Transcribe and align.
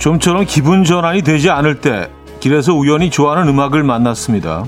좀처럼 0.00 0.46
기분 0.46 0.82
전환이 0.82 1.20
되지 1.20 1.50
않을 1.50 1.82
때 1.82 2.10
길에서 2.40 2.72
우연히 2.72 3.10
좋아하는 3.10 3.46
음악을 3.48 3.82
만났습니다. 3.82 4.64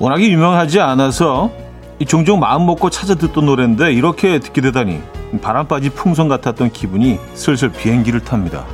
워낙에 0.00 0.28
유명하지 0.28 0.80
않아서 0.80 1.52
종종 2.08 2.40
마음 2.40 2.66
먹고 2.66 2.90
찾아 2.90 3.14
듣던 3.14 3.46
노래인데 3.46 3.92
이렇게 3.92 4.40
듣게 4.40 4.60
되다니 4.62 5.00
바람 5.40 5.68
빠진 5.68 5.92
풍선 5.92 6.28
같았던 6.28 6.72
기분이 6.72 7.20
슬슬 7.34 7.70
비행기를 7.70 8.20
탑니다. 8.20 8.66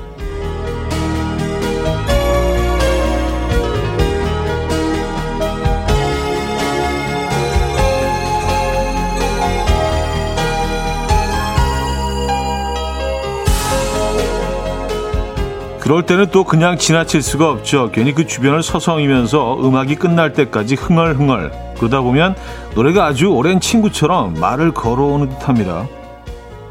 그럴 15.86 16.04
때는 16.04 16.32
또 16.32 16.42
그냥 16.42 16.78
지나칠 16.78 17.22
수가 17.22 17.48
없죠. 17.48 17.92
괜히 17.92 18.12
그 18.12 18.26
주변을 18.26 18.64
서성이면서 18.64 19.64
음악이 19.64 19.94
끝날 19.94 20.32
때까지 20.32 20.74
흥얼흥얼 20.74 21.52
그러다 21.76 22.00
보면 22.00 22.34
노래가 22.74 23.06
아주 23.06 23.28
오랜 23.28 23.60
친구처럼 23.60 24.34
말을 24.34 24.74
걸어오는 24.74 25.28
듯 25.28 25.48
합니다. 25.48 25.86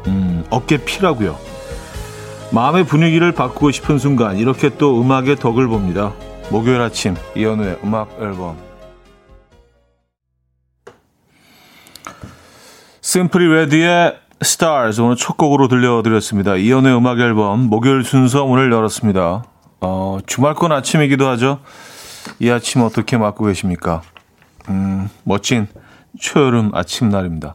음, 0.06 0.44
어깨 0.50 0.76
피라고요. 0.76 1.38
마음의 2.52 2.84
분위기를 2.84 3.32
바꾸고 3.32 3.70
싶은 3.70 3.98
순간 3.98 4.36
이렇게 4.36 4.68
또 4.76 5.00
음악의 5.00 5.36
덕을 5.36 5.66
봅니다. 5.66 6.12
목요일 6.50 6.82
아침 6.82 7.16
이연우의 7.34 7.78
음악 7.84 8.10
앨범 8.20 8.58
심플리 13.00 13.48
레디의 13.48 14.25
Stars 14.42 15.00
오늘 15.00 15.16
첫 15.16 15.36
곡으로 15.36 15.68
들려드렸습니다. 15.68 16.56
이연의 16.56 16.96
음악 16.96 17.20
앨범 17.20 17.60
목요일 17.60 18.04
순서 18.04 18.44
문을 18.44 18.70
열었습니다. 18.70 19.44
어, 19.80 20.18
주말권 20.26 20.72
아침이기도 20.72 21.26
하죠. 21.30 21.60
이 22.38 22.50
아침 22.50 22.82
어떻게 22.82 23.16
맞고 23.16 23.46
계십니까? 23.46 24.02
음, 24.68 25.08
멋진 25.24 25.68
초여름 26.18 26.70
아침 26.74 27.08
날입니다. 27.08 27.54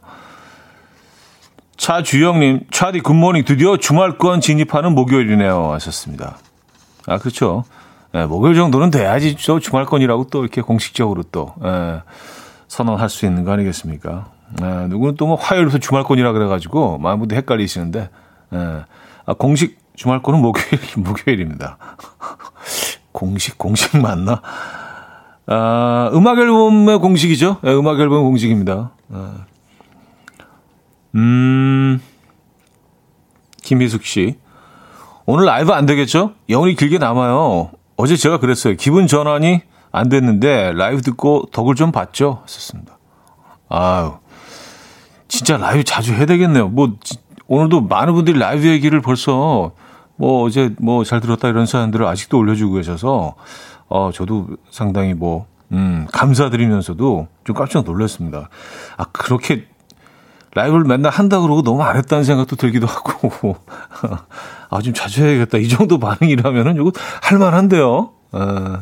차주영님, 1.77 2.67
차디 2.71 3.01
굿모닝 3.01 3.43
드디어 3.45 3.77
주말권 3.77 4.39
진입하는 4.41 4.93
목요일이네요. 4.93 5.71
하셨습니다. 5.73 6.37
아, 7.07 7.17
그렇죠. 7.17 7.63
네, 8.11 8.25
목요일 8.25 8.55
정도는 8.55 8.91
돼야지 8.91 9.35
저 9.37 9.59
주말권이라고 9.59 10.27
또 10.31 10.41
이렇게 10.41 10.61
공식적으로 10.61 11.23
또 11.31 11.55
예, 11.63 12.01
선언할 12.67 13.09
수 13.09 13.25
있는 13.25 13.43
거 13.43 13.51
아니겠습니까? 13.51 14.27
네, 14.59 14.87
누구는 14.87 15.15
또 15.15 15.27
뭐 15.27 15.35
화요일부터 15.35 15.77
주말권이라 15.77 16.31
그래가지고 16.33 16.97
많은 16.97 17.19
분들 17.19 17.37
헷갈리시는데, 17.37 18.09
네. 18.49 18.59
아, 19.25 19.33
공식 19.33 19.79
주말권은 19.95 20.41
목요일, 20.41 20.79
목요일입니다. 20.97 21.77
공식, 23.11 23.57
공식 23.57 23.97
맞나? 23.97 24.41
아, 25.47 26.09
음악 26.13 26.37
앨범의 26.39 26.99
공식이죠. 26.99 27.57
네, 27.61 27.73
음악 27.73 27.99
앨범 27.99 28.23
공식입니다. 28.23 28.91
아. 29.11 29.45
음, 31.15 32.01
김희숙 33.63 34.05
씨. 34.05 34.37
오늘 35.25 35.45
라이브 35.45 35.71
안 35.71 35.85
되겠죠? 35.85 36.33
영원히 36.49 36.75
길게 36.75 36.97
남아요. 36.97 37.71
어제 37.97 38.15
제가 38.15 38.39
그랬어요. 38.39 38.75
기분 38.75 39.07
전환이 39.07 39.61
안 39.91 40.09
됐는데 40.09 40.71
라이브 40.73 41.01
듣고 41.01 41.45
덕을 41.51 41.75
좀 41.75 41.91
봤죠? 41.91 42.41
했었습니다. 42.47 42.97
아유, 43.69 44.13
진짜 45.31 45.55
라이브 45.55 45.83
자주 45.85 46.13
해야 46.13 46.25
되겠네요. 46.25 46.67
뭐 46.67 46.97
오늘도 47.47 47.81
많은 47.83 48.13
분들이 48.13 48.37
라이브 48.37 48.67
얘기를 48.67 48.99
벌써 49.01 49.71
뭐 50.17 50.43
어제 50.43 50.75
뭐 50.77 51.05
잘 51.05 51.21
들었다 51.21 51.47
이런 51.47 51.65
사연들을 51.65 52.05
아직도 52.05 52.37
올려주고 52.37 52.73
계셔서 52.75 53.35
어 53.87 54.11
저도 54.13 54.47
상당히 54.69 55.13
뭐 55.13 55.45
음, 55.71 56.05
감사드리면서도 56.11 57.27
좀 57.45 57.55
깜짝 57.55 57.85
놀랐습니다. 57.85 58.49
아 58.97 59.05
그렇게 59.13 59.67
라이브를 60.53 60.83
맨날 60.83 61.13
한다 61.13 61.39
그러고 61.39 61.61
너무 61.61 61.81
안 61.81 61.95
했다는 61.95 62.25
생각도 62.25 62.57
들기도 62.57 62.85
하고 62.87 63.55
아 64.69 64.79
좀 64.81 64.93
자주 64.93 65.23
해야겠다 65.25 65.59
이 65.59 65.69
정도 65.69 65.97
반응이라면은 65.97 66.75
이거 66.75 66.91
할만한데요. 67.21 68.09
어, 68.33 68.79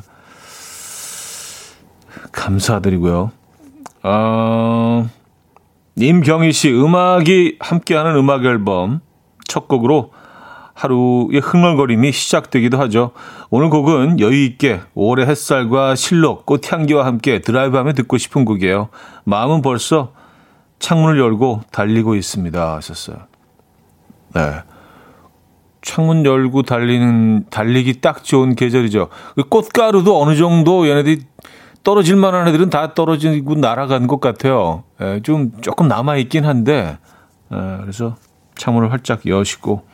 감사드리고요. 2.31 3.31
어, 4.01 5.09
임경희 6.05 6.53
씨 6.53 6.71
음악이 6.71 7.57
함께하는 7.59 8.15
음악 8.15 8.45
앨범 8.45 9.01
첫 9.47 9.67
곡으로 9.67 10.11
하루의 10.73 11.41
흥얼거림이 11.41 12.13
시작되기도 12.13 12.79
하죠. 12.79 13.11
오늘 13.49 13.69
곡은 13.69 14.21
여유 14.21 14.45
있게 14.45 14.79
올해 14.93 15.25
햇살과 15.25 15.95
실록, 15.95 16.45
꽃향기와 16.45 17.05
함께 17.05 17.41
드라이브하며 17.41 17.93
듣고 17.93 18.17
싶은 18.17 18.45
곡이에요. 18.45 18.87
마음은 19.25 19.61
벌써 19.61 20.13
창문을 20.79 21.19
열고 21.19 21.63
달리고 21.71 22.15
있습니다. 22.15 22.75
하셨어요. 22.77 23.17
네. 24.35 24.41
창문 25.81 26.25
열고 26.25 26.63
달리는 26.63 27.45
달리기 27.49 27.99
딱 27.99 28.23
좋은 28.23 28.55
계절이죠. 28.55 29.09
그 29.35 29.43
꽃가루도 29.43 30.21
어느 30.21 30.35
정도 30.37 30.87
얘네들이 30.87 31.23
떨어질 31.83 32.15
만한 32.15 32.47
애들은 32.47 32.69
다 32.69 32.93
떨어지고 32.93 33.55
날아간 33.55 34.07
것 34.07 34.19
같아요. 34.19 34.83
예, 35.01 35.21
좀 35.23 35.51
조금 35.61 35.87
남아 35.87 36.17
있긴 36.17 36.45
한데 36.45 36.97
예, 37.51 37.77
그래서 37.81 38.15
창문을 38.55 38.91
활짝 38.91 39.25
여시고 39.25 39.87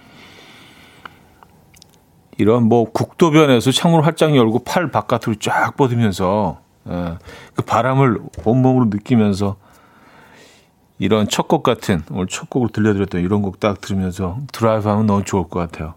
이런 2.37 2.63
뭐 2.63 2.91
국도변에서 2.91 3.71
창문을 3.71 4.05
활짝 4.05 4.35
열고 4.35 4.63
팔 4.63 4.91
바깥으로 4.91 5.35
쫙 5.39 5.75
뻗으면서 5.77 6.59
예, 6.89 7.17
그 7.55 7.61
바람을 7.63 8.19
온몸으로 8.45 8.85
느끼면서 8.85 9.57
이런 10.97 11.27
첫 11.27 11.47
곡 11.47 11.61
같은 11.63 12.03
오늘 12.09 12.27
첫 12.27 12.49
곡을 12.49 12.69
들려드렸던 12.69 13.21
이런 13.21 13.41
곡 13.41 13.59
딱 13.59 13.81
들으면서 13.81 14.37
드라이브 14.53 14.87
하면 14.87 15.05
너무 15.05 15.23
좋을 15.23 15.43
것 15.49 15.59
같아요. 15.59 15.93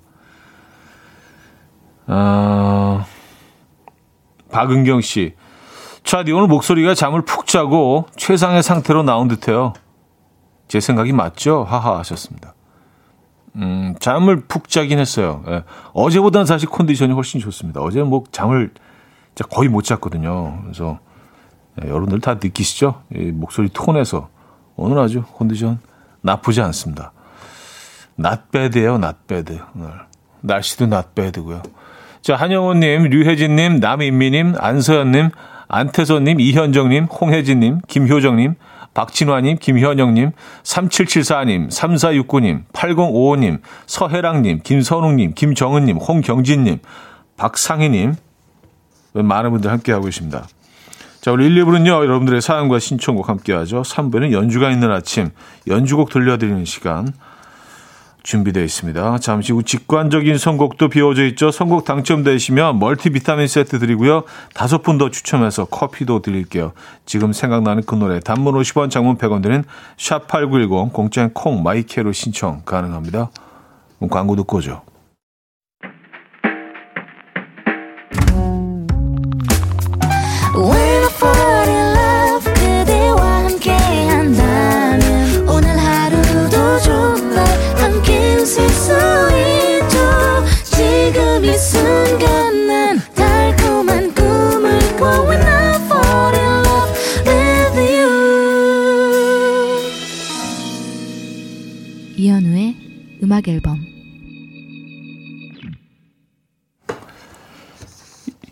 어, 2.09 3.05
박은경 4.50 5.00
씨. 5.00 5.34
차디 6.09 6.33
오늘 6.33 6.47
목소리가 6.47 6.95
잠을 6.95 7.21
푹 7.21 7.47
자고 7.47 8.07
최상의 8.17 8.63
상태로 8.63 9.03
나온 9.03 9.29
듯해요. 9.29 9.75
제 10.67 10.81
생각이 10.81 11.13
맞죠? 11.13 11.65
하하 11.65 11.99
하셨습니다. 11.99 12.55
음, 13.57 13.95
잠을 14.01 14.41
푹 14.47 14.71
자긴 14.71 15.01
했어요. 15.01 15.45
예. 15.49 15.65
어제보다는 15.93 16.47
사실 16.47 16.67
컨디션이 16.71 17.13
훨씬 17.13 17.41
좋습니다. 17.41 17.83
어제는 17.83 18.07
뭐 18.07 18.25
잠을 18.33 18.73
거의 19.51 19.69
못 19.69 19.85
잤거든요. 19.85 20.63
그래서 20.63 20.99
예, 21.85 21.91
여러분들 21.91 22.23
다 22.23 22.37
느끼시죠? 22.43 23.03
이 23.15 23.25
목소리 23.31 23.69
톤에서 23.69 24.31
오늘 24.77 24.99
아주 25.01 25.25
컨디션 25.37 25.79
나쁘지 26.23 26.63
않습니다. 26.63 27.13
낫배드예요, 28.17 28.97
낫배드. 28.97 29.59
오늘 29.77 29.93
날씨도 30.41 30.87
낫배드고요. 30.87 31.63
자, 32.23 32.35
한영호님, 32.35 33.11
류혜진님, 33.11 33.81
남인미님, 33.81 34.55
안서연님, 34.57 35.33
안태선님, 35.69 36.41
이현정님, 36.41 37.05
홍혜진님, 37.05 37.81
김효정님, 37.87 38.55
박진화님, 38.95 39.59
김현영님, 39.59 40.33
3774님, 40.65 41.69
3469님, 41.71 42.65
8055님, 42.73 43.61
서혜랑님, 43.87 44.61
김선웅님, 44.65 45.35
김정은님, 45.35 45.99
홍경진님, 45.99 46.79
박상희님, 47.37 48.15
많은 49.12 49.50
분들 49.53 49.70
함께하고 49.70 50.06
계십니다. 50.06 50.49
자, 51.20 51.32
우리 51.32 51.47
1, 51.47 51.65
2부는요, 51.65 51.88
여러분들의 51.88 52.41
사연과 52.41 52.79
신청곡 52.79 53.29
함께하죠. 53.29 53.82
3부는 53.82 54.32
연주가 54.32 54.70
있는 54.70 54.91
아침, 54.91 55.31
연주곡 55.67 56.11
들려드리는 56.11 56.65
시간. 56.65 57.12
준비되어 58.29 58.63
있습니다. 58.63 59.19
잠시 59.21 59.55
후 59.55 59.63
직관적인 59.63 60.37
선곡도 60.37 60.91
비워져 60.91 61.25
있죠. 61.29 61.51
선곡 61.51 61.87
당첨되시면 61.87 62.79
멀티비타민 62.79 63.49
세트 63.49 63.79
드리고요. 63.79 64.25
다섯 64.53 64.83
분 64.83 64.99
더 64.99 65.11
추첨해서 65.11 65.65
커피도 65.65 66.21
드릴게요. 66.21 66.73
지금 67.07 67.33
생각나는 67.33 67.85
그 67.87 67.95
노래 67.95 68.21
단문 68.21 68.55
50원 68.55 68.91
장문 68.91 69.17
100원 69.17 69.43
드는 69.43 69.65
샵8910 69.97 70.93
공짜인 70.93 71.31
콩 71.33 71.63
마이케로 71.63 72.13
신청 72.13 72.63
가능합니다. 72.67 73.31
광고 74.11 74.37
듣고 74.37 74.59
오죠. 74.59 74.83
이현우의 102.17 102.76
음악 103.23 103.46
앨범 103.49 103.79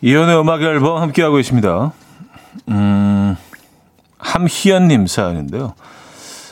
이연의 0.01 0.39
음악 0.39 0.61
앨범 0.61 1.01
함께하고 1.01 1.39
있습니다. 1.39 1.91
음, 2.69 3.35
함희연님 4.19 5.07
사연인데요. 5.07 5.73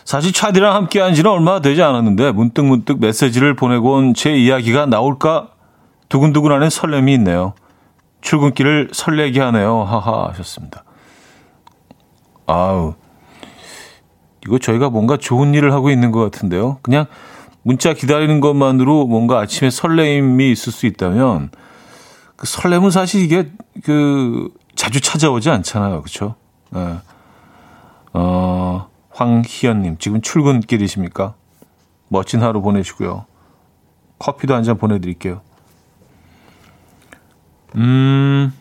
사실 0.04 0.34
차디랑 0.34 0.76
함께한 0.76 1.14
지는 1.14 1.32
얼마 1.32 1.62
되지 1.62 1.82
않았는데 1.82 2.32
문득문득 2.34 3.00
메시지를 3.00 3.56
보내고 3.56 3.94
온 3.94 4.14
제 4.14 4.36
이야기가 4.36 4.86
나올까 4.88 5.50
두근두근하는 6.10 6.70
설렘이 6.70 7.14
있네요. 7.16 7.54
출근길을 8.22 8.90
설레게 8.94 9.40
하네요. 9.42 9.84
하하 9.84 10.30
하셨습니다. 10.30 10.84
아우 12.48 12.94
이거 14.46 14.60
저희가 14.60 14.90
뭔가 14.90 15.18
좋은 15.18 15.54
일을 15.54 15.74
하고 15.74 15.90
있는 15.90 16.12
것 16.12 16.20
같은데요. 16.22 16.78
그냥 16.82 17.06
문자 17.64 17.94
기다리는 17.94 18.40
것만으로 18.42 19.08
뭔가 19.08 19.40
아침에 19.40 19.70
설레임이 19.72 20.52
있을 20.52 20.72
수 20.72 20.86
있다면 20.86 21.50
그 22.36 22.46
설렘은 22.46 22.92
사실 22.92 23.22
이게 23.22 23.52
그 23.84 24.50
자주 24.76 25.02
찾아오지 25.02 25.50
않잖아요. 25.50 26.02
그렇죠? 26.02 26.36
네. 26.70 26.98
어, 28.14 28.88
황희연님 29.12 29.98
지금 29.98 30.22
출근길이십니까? 30.22 31.34
멋진 32.10 32.42
하루 32.44 32.62
보내시고요. 32.62 33.26
커피도 34.20 34.54
한 34.54 34.64
잔 34.64 34.78
보내드릴게요. 34.78 35.42
음. 37.76 38.54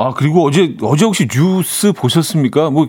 아, 0.00 0.12
그리고 0.14 0.46
어제, 0.46 0.76
어제 0.82 1.04
혹시 1.04 1.26
뉴스 1.26 1.92
보셨습니까? 1.92 2.70
뭐, 2.70 2.88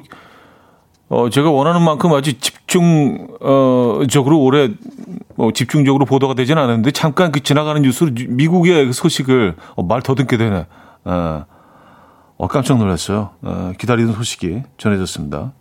어, 1.10 1.30
제가 1.30 1.50
원하는 1.50 1.81
만큼 1.81 2.13
아주 2.13 2.39
집중, 2.39 3.27
어, 3.42 4.01
적으로 4.07 4.39
올해, 4.39 4.69
뭐, 5.36 5.51
집중적으로 5.51 6.06
보도가 6.06 6.36
되지는 6.36 6.62
않았는데, 6.62 6.92
잠깐 6.92 7.31
그 7.31 7.42
지나가는 7.42 7.81
뉴스로 7.81 8.12
미국의 8.27 8.86
그 8.86 8.94
소식을, 8.94 9.56
어, 9.75 9.83
말 9.83 10.04
더듬게 10.04 10.38
되네. 10.38 10.68
어, 11.06 11.45
어, 12.38 12.48
깜짝 12.48 12.77
놀랐어요. 12.77 13.31
어, 13.42 13.71
기다리던 13.80 14.13
소식이 14.13 14.62
전해졌습니다. 14.77 15.54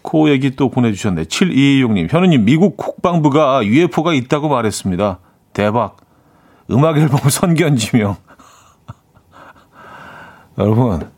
코 0.00 0.30
얘기 0.30 0.56
또 0.56 0.70
보내주셨네. 0.70 1.24
7226님, 1.24 2.10
현우님, 2.10 2.46
미국 2.46 2.78
국방부가 2.78 3.64
UFO가 3.64 4.14
있다고 4.14 4.48
말했습니다. 4.48 5.18
대박. 5.52 6.01
음악 6.72 6.98
앨범 6.98 7.20
선견지명. 7.28 8.16
여러분, 10.58 11.10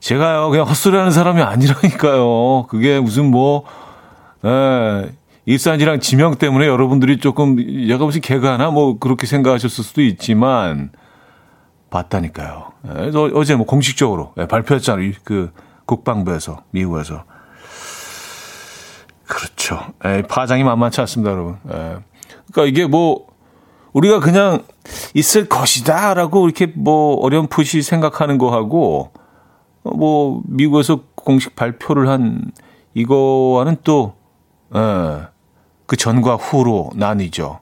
제가요, 0.00 0.50
그냥 0.50 0.66
헛소리하는 0.66 1.10
사람이 1.10 1.42
아니라니까요. 1.42 2.66
그게 2.68 3.00
무슨 3.00 3.30
뭐, 3.30 3.64
예, 4.44 5.12
일산지랑 5.46 6.00
지명 6.00 6.36
때문에 6.36 6.66
여러분들이 6.66 7.18
조금, 7.18 7.58
얘가 7.60 8.04
무슨 8.04 8.20
개가나 8.20 8.70
뭐 8.70 8.98
그렇게 8.98 9.26
생각하셨을 9.26 9.84
수도 9.84 10.02
있지만, 10.02 10.90
봤다니까요. 11.90 12.72
예, 12.86 13.10
어제 13.34 13.54
뭐 13.54 13.66
공식적으로 13.66 14.32
예, 14.38 14.46
발표했잖아요. 14.46 15.12
그 15.24 15.52
국방부에서, 15.86 16.62
미국에서. 16.70 17.24
그렇죠. 19.26 19.80
예, 20.04 20.22
파장이 20.22 20.64
만만치 20.64 21.00
않습니다, 21.02 21.32
여러분. 21.32 21.58
예. 21.70 21.96
그러니까 22.52 22.64
이게 22.66 22.86
뭐, 22.86 23.26
우리가 23.92 24.20
그냥 24.20 24.64
있을 25.14 25.48
것이다 25.48 26.14
라고 26.14 26.46
이렇게 26.46 26.66
뭐 26.66 27.14
어렴풋이 27.16 27.82
생각하는 27.82 28.38
거하고 28.38 29.12
뭐 29.82 30.42
미국에서 30.46 31.00
공식 31.14 31.56
발표를 31.56 32.08
한 32.08 32.50
이거와는 32.94 33.76
또 33.84 34.14
예, 34.74 35.26
그 35.86 35.96
전과 35.96 36.36
후로 36.36 36.90
나뉘죠. 36.94 37.60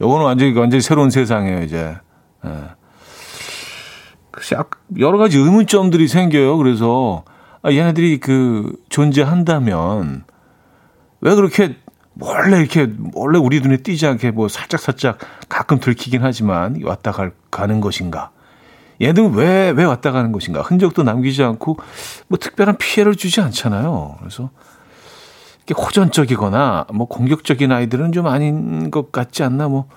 요거는 0.00 0.24
완전히 0.24 0.58
완전히 0.58 0.80
새로운 0.80 1.10
세상이에요 1.10 1.62
이제. 1.62 1.96
예. 2.44 2.50
여러 4.98 5.16
가지 5.16 5.38
의문점들이 5.38 6.08
생겨요. 6.08 6.58
그래서 6.58 7.24
아, 7.62 7.72
얘네들이 7.72 8.20
그 8.20 8.76
존재한다면 8.90 10.24
왜 11.20 11.34
그렇게 11.34 11.76
원래 12.18 12.58
이렇게 12.58 12.90
원래 13.14 13.38
우리 13.38 13.60
눈에 13.60 13.78
띄지 13.78 14.06
않게 14.06 14.30
뭐 14.30 14.48
살짝 14.48 14.80
살짝 14.80 15.18
가끔 15.48 15.80
들키긴 15.80 16.22
하지만 16.22 16.80
왔다 16.82 17.12
갈, 17.12 17.32
가는 17.50 17.80
것인가? 17.80 18.30
얘는 19.02 19.34
왜 19.34 19.72
왜 19.72 19.84
왔다 19.84 20.12
가는 20.12 20.32
것인가? 20.32 20.62
흔적도 20.62 21.02
남기지 21.02 21.42
않고 21.42 21.76
뭐 22.28 22.38
특별한 22.38 22.78
피해를 22.78 23.14
주지 23.14 23.40
않잖아요. 23.42 24.16
그래서 24.20 24.50
이렇게 25.66 25.82
호전적이거나 25.82 26.86
뭐 26.94 27.06
공격적인 27.06 27.70
아이들은 27.72 28.12
좀 28.12 28.26
아닌 28.26 28.90
것 28.90 29.12
같지 29.12 29.42
않나 29.42 29.68
뭐 29.68 29.88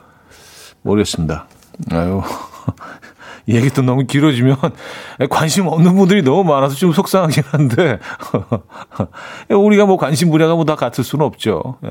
모르겠습니다. 0.82 1.48
아유. 1.92 2.22
얘기 3.48 3.70
또 3.70 3.82
너무 3.82 4.06
길어지면 4.06 4.58
관심 5.30 5.68
없는 5.68 5.96
분들이 5.96 6.22
너무 6.22 6.44
많아서 6.44 6.76
좀 6.76 6.92
속상하긴 6.92 7.44
한데 7.52 8.00
우리가 9.50 9.86
뭐 9.86 9.98
관심 9.98 10.30
분야가 10.30 10.56
뭐 10.56 10.66
다 10.66 10.76
같을 10.76 11.04
수는 11.04 11.26
없죠. 11.26 11.78
예. 11.86 11.90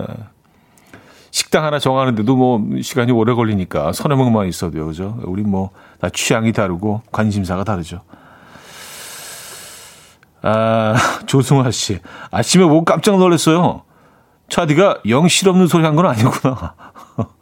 식당 1.31 1.65
하나 1.65 1.79
정하는데도 1.79 2.37
뭐 2.37 2.63
시간이 2.83 3.13
오래 3.13 3.35
걸리니까 3.35 3.93
서너 3.93 4.17
명만 4.17 4.47
있어도요, 4.49 4.87
그죠? 4.87 5.19
우리 5.25 5.43
뭐 5.43 5.71
다 6.01 6.09
취향이 6.11 6.53
다르고 6.53 7.03
관심사가 7.11 7.65
다르죠. 7.65 8.01
아, 10.43 10.95
조승화 11.27 11.71
씨. 11.71 11.99
아침에 12.31 12.65
보고 12.65 12.85
깜짝 12.85 13.19
놀랐어요. 13.19 13.83
차디가 14.49 14.99
영 15.09 15.29
실없는 15.29 15.67
소리 15.67 15.85
한 15.85 15.97
건 15.97 16.07
아니구나. 16.07 16.75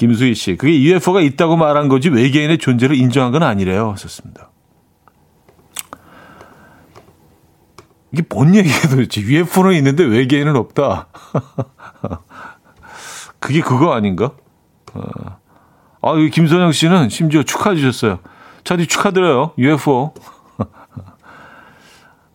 김수희 0.00 0.34
씨, 0.34 0.56
그게 0.56 0.80
UFO가 0.80 1.20
있다고 1.20 1.58
말한 1.58 1.88
거지 1.88 2.08
외계인의 2.08 2.56
존재를 2.56 2.96
인정한 2.96 3.32
건 3.32 3.42
아니래요. 3.42 3.90
하셨습니다. 3.90 4.48
이게 8.10 8.22
뭔 8.30 8.54
얘기예요 8.54 8.80
도대체. 8.88 9.20
UFO는 9.20 9.76
있는데 9.76 10.02
외계인은 10.02 10.56
없다. 10.56 11.08
그게 13.40 13.60
그거 13.60 13.92
아닌가? 13.92 14.30
어. 14.94 15.02
아, 16.00 16.14
이 16.14 16.30
김선영 16.30 16.72
씨는 16.72 17.10
심지어 17.10 17.42
축하해 17.42 17.76
주셨어요. 17.76 18.20
차디 18.64 18.86
축하드려요. 18.86 19.52
UFO. 19.58 20.14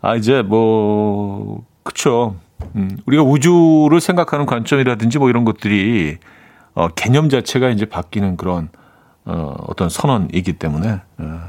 아, 0.02 0.16
이제 0.16 0.44
뭐, 0.44 1.66
그쵸. 1.82 2.36
음, 2.76 2.96
우리가 3.08 3.24
우주를 3.24 4.02
생각하는 4.02 4.46
관점이라든지 4.46 5.18
뭐 5.18 5.32
이런 5.32 5.46
것들이 5.46 6.20
어, 6.76 6.90
개념 6.90 7.30
자체가 7.30 7.70
이제 7.70 7.86
바뀌는 7.86 8.38
그런 8.38 8.70
어, 9.26 9.56
어떤 9.68 9.90
선언이기 9.90 10.54
때문에 10.54 11.02
어, 11.18 11.40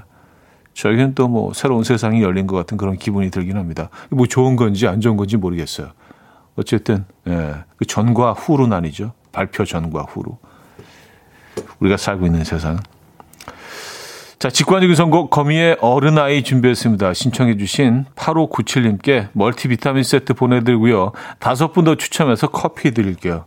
저희는 0.73 1.15
또 1.15 1.29
뭐 1.29 1.53
새로운 1.53 1.85
세상이 1.85 2.23
열린 2.23 2.47
것 2.47 2.57
같은 2.57 2.77
그런 2.77 2.97
기분이 2.97 3.31
들긴 3.31 3.57
합니다. 3.59 3.91
뭐 4.11 4.27
좋은 4.27 4.57
건지 4.57 4.87
안 4.87 5.01
좋은 5.01 5.17
건지 5.17 5.37
모르겠어요. 5.37 5.89
어쨌든 6.57 7.05
예, 7.29 7.55
그 7.77 7.85
전과 7.85 8.33
후로 8.33 8.67
나뉘죠. 8.67 9.13
발표 9.33 9.65
전과 9.65 10.03
후로 10.09 10.39
우리가 11.81 11.97
살고 11.99 12.25
있는 12.27 12.45
세상. 12.45 12.79
자, 14.39 14.51
직관적인 14.51 14.95
선곡 14.95 15.31
거미의 15.31 15.79
어른아이 15.81 16.43
준비했습니다. 16.45 17.15
신청해 17.15 17.57
주신 17.57 18.05
8597님께 18.15 19.29
멀티비타민 19.33 20.03
세트 20.03 20.35
보내드리고요. 20.35 21.13
다섯 21.39 21.73
분 21.73 21.85
더 21.85 21.95
추첨해서 21.95 22.49
커피 22.49 22.93
드릴게요. 22.93 23.47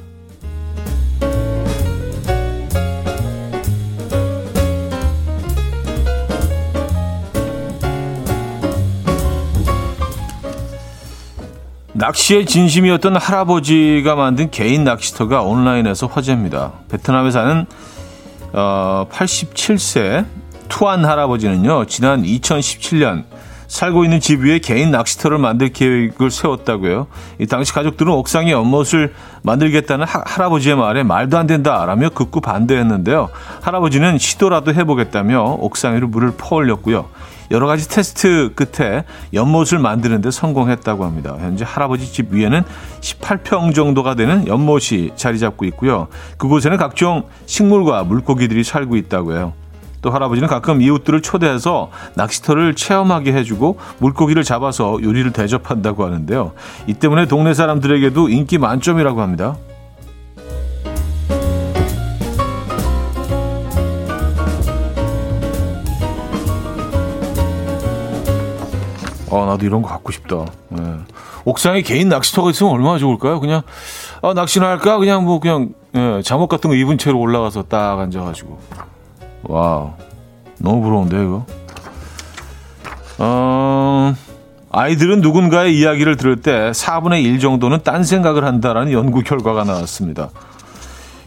낚시의 12.01 12.47
진심이었던 12.47 13.15
할아버지가 13.15 14.15
만든 14.15 14.49
개인 14.49 14.83
낚시터가 14.83 15.43
온라인에서 15.43 16.07
화제입니다. 16.07 16.71
베트남에 16.89 17.29
사는 17.29 17.67
어, 18.53 19.05
87세 19.11 20.25
투안 20.67 21.05
할아버지는요, 21.05 21.85
지난 21.85 22.23
2017년 22.23 23.25
살고 23.67 24.03
있는 24.03 24.19
집 24.19 24.39
위에 24.39 24.57
개인 24.57 24.89
낚시터를 24.89 25.37
만들 25.37 25.69
계획을 25.69 26.31
세웠다고요. 26.31 27.05
이 27.37 27.45
당시 27.45 27.71
가족들은 27.71 28.11
옥상에 28.11 28.51
연못을 28.51 29.13
만들겠다는 29.43 30.07
하, 30.07 30.23
할아버지의 30.25 30.75
말에 30.75 31.03
말도 31.03 31.37
안 31.37 31.45
된다라며 31.45 32.09
극구 32.09 32.41
반대했는데요. 32.41 33.29
할아버지는 33.61 34.17
시도라도 34.17 34.73
해보겠다며 34.73 35.57
옥상 35.59 35.95
위로 35.95 36.07
물을 36.07 36.33
퍼올렸고요. 36.35 37.09
여러 37.51 37.67
가지 37.67 37.87
테스트 37.87 38.51
끝에 38.55 39.03
연못을 39.33 39.77
만드는데 39.77 40.31
성공했다고 40.31 41.05
합니다. 41.05 41.35
현재 41.39 41.65
할아버지 41.67 42.11
집 42.11 42.31
위에는 42.31 42.63
18평 43.01 43.75
정도가 43.75 44.15
되는 44.15 44.47
연못이 44.47 45.11
자리 45.15 45.37
잡고 45.37 45.65
있고요. 45.65 46.07
그곳에는 46.37 46.77
각종 46.77 47.23
식물과 47.45 48.03
물고기들이 48.05 48.63
살고 48.63 48.95
있다고 48.95 49.33
해요. 49.33 49.53
또 50.01 50.09
할아버지는 50.09 50.47
가끔 50.47 50.81
이웃들을 50.81 51.21
초대해서 51.21 51.91
낚시터를 52.15 52.75
체험하게 52.75 53.33
해주고 53.33 53.77
물고기를 53.99 54.43
잡아서 54.43 54.97
요리를 55.01 55.31
대접한다고 55.31 56.05
하는데요. 56.05 56.53
이 56.87 56.93
때문에 56.93 57.27
동네 57.27 57.53
사람들에게도 57.53 58.29
인기 58.29 58.57
만점이라고 58.57 59.21
합니다. 59.21 59.57
어, 69.31 69.45
나도 69.45 69.65
이런 69.65 69.81
거 69.81 69.87
갖고 69.87 70.11
싶다. 70.11 70.45
네. 70.69 70.81
옥상에 71.45 71.81
개인 71.81 72.09
낚시터가 72.09 72.51
있으면 72.51 72.73
얼마나 72.73 72.97
좋을까요? 72.97 73.39
그냥, 73.39 73.61
아, 74.21 74.33
낚시나 74.33 74.67
할까? 74.67 74.97
그냥 74.97 75.23
뭐, 75.23 75.39
그냥, 75.39 75.69
예, 75.95 76.21
잠옷 76.21 76.49
같은 76.49 76.69
거 76.69 76.75
입은 76.75 76.97
채로 76.97 77.17
올라가서 77.19 77.63
딱 77.63 77.99
앉아가지고. 77.99 78.59
Wow. 79.43 79.91
너무 80.59 80.81
부러운데, 80.81 81.23
이거. 81.23 81.45
어, 83.19 84.13
아이들은 84.69 85.21
누군가의 85.21 85.77
이야기를 85.77 86.17
들을 86.17 86.41
때 86.41 86.71
4분의 86.71 87.23
1 87.23 87.39
정도는 87.39 87.79
딴 87.83 88.03
생각을 88.03 88.43
한다라는 88.43 88.91
연구 88.91 89.23
결과가 89.23 89.63
나왔습니다. 89.63 90.29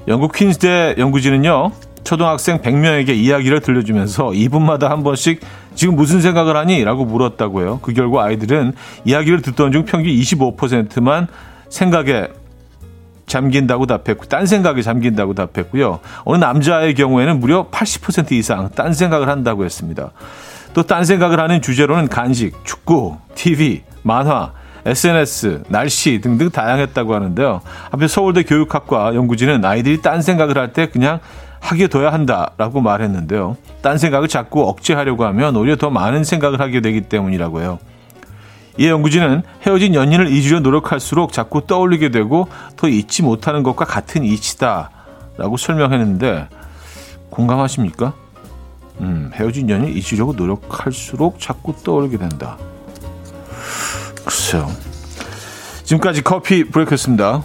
영국 0.09 0.33
퀸즈대 0.33 0.97
연구진은요, 0.99 1.73
초등학생 2.05 2.59
100명에게 2.59 3.11
이야기를 3.11 3.61
들려주면서 3.61 4.27
2분마다 4.29 4.89
한 4.89 5.03
번씩 5.03 5.41
지금 5.75 5.97
무슨 5.97 6.21
생각을 6.21 6.57
하니? 6.57 6.85
라고 6.85 7.05
물었다고요. 7.05 7.81
그 7.81 7.93
결과 7.93 8.25
아이들은 8.25 8.75
이야기를 9.05 9.43
듣던 9.43 9.73
중 9.73 9.85
평균 9.85 10.13
25%만 10.13 11.27
생각에 11.69 12.29
잠긴다고 13.27 13.87
답했고, 13.87 14.27
딴 14.27 14.47
생각에 14.47 14.83
잠긴다고 14.83 15.33
답했고요. 15.35 16.01
어느 16.25 16.39
남자의 16.39 16.95
경우에는 16.95 17.41
무려 17.41 17.69
80% 17.71 18.33
이상 18.33 18.69
딴 18.75 18.93
생각을 18.93 19.29
한다고 19.29 19.65
했습니다. 19.65 20.13
또 20.75 20.83
딴 20.83 21.05
생각을 21.05 21.41
하는 21.41 21.63
주제로는 21.63 22.09
간식, 22.09 22.53
축구, 22.65 23.17
TV, 23.35 23.83
만화, 24.03 24.53
SNS, 24.85 25.63
날씨 25.69 26.21
등등 26.21 26.51
다양했다고 26.51 27.15
하는데요. 27.15 27.63
앞에 27.93 28.07
서울대 28.07 28.43
교육학과 28.43 29.15
연구진은 29.15 29.65
아이들이 29.65 30.03
딴 30.03 30.21
생각을 30.21 30.59
할 30.59 30.73
때 30.75 30.87
그냥 30.89 31.21
하게 31.65 31.87
둬야 31.87 32.13
한다라고 32.13 32.83
말했는데요. 32.83 33.57
딴 33.81 33.97
생각을 33.97 34.29
자꾸 34.29 34.69
억제하려고 34.69 35.25
하면 35.25 35.57
오히려 35.57 35.77
더 35.77 35.89
많은 35.89 36.23
생각을 36.23 36.61
하게 36.61 36.83
되기 36.83 37.01
때문이라고 37.01 37.63
해요. 37.63 37.79
이 38.77 38.87
연구진은 38.87 39.43
헤어진 39.63 39.95
연인을 39.95 40.29
잊으려 40.29 40.61
노력할수록 40.61 41.33
자꾸 41.33 41.67
떠올리게 41.67 42.11
되고 42.11 42.49
더 42.77 42.87
잊지 42.87 43.23
못하는 43.23 43.63
것과 43.63 43.87
같은 43.87 44.25
이치다라고 44.25 45.57
설명했는데 45.57 46.49
공감하십니까? 47.31 48.13
음, 49.01 49.31
헤어진 49.33 49.71
연인을 49.71 49.97
잊으려고 49.97 50.35
노력할수록 50.35 51.41
자꾸 51.41 51.75
떠올리게 51.83 52.19
된다. 52.19 52.59
글쎄요. 54.23 54.71
지금까지 55.85 56.23
커피 56.23 56.65
브레이크였습니다. 56.65 57.43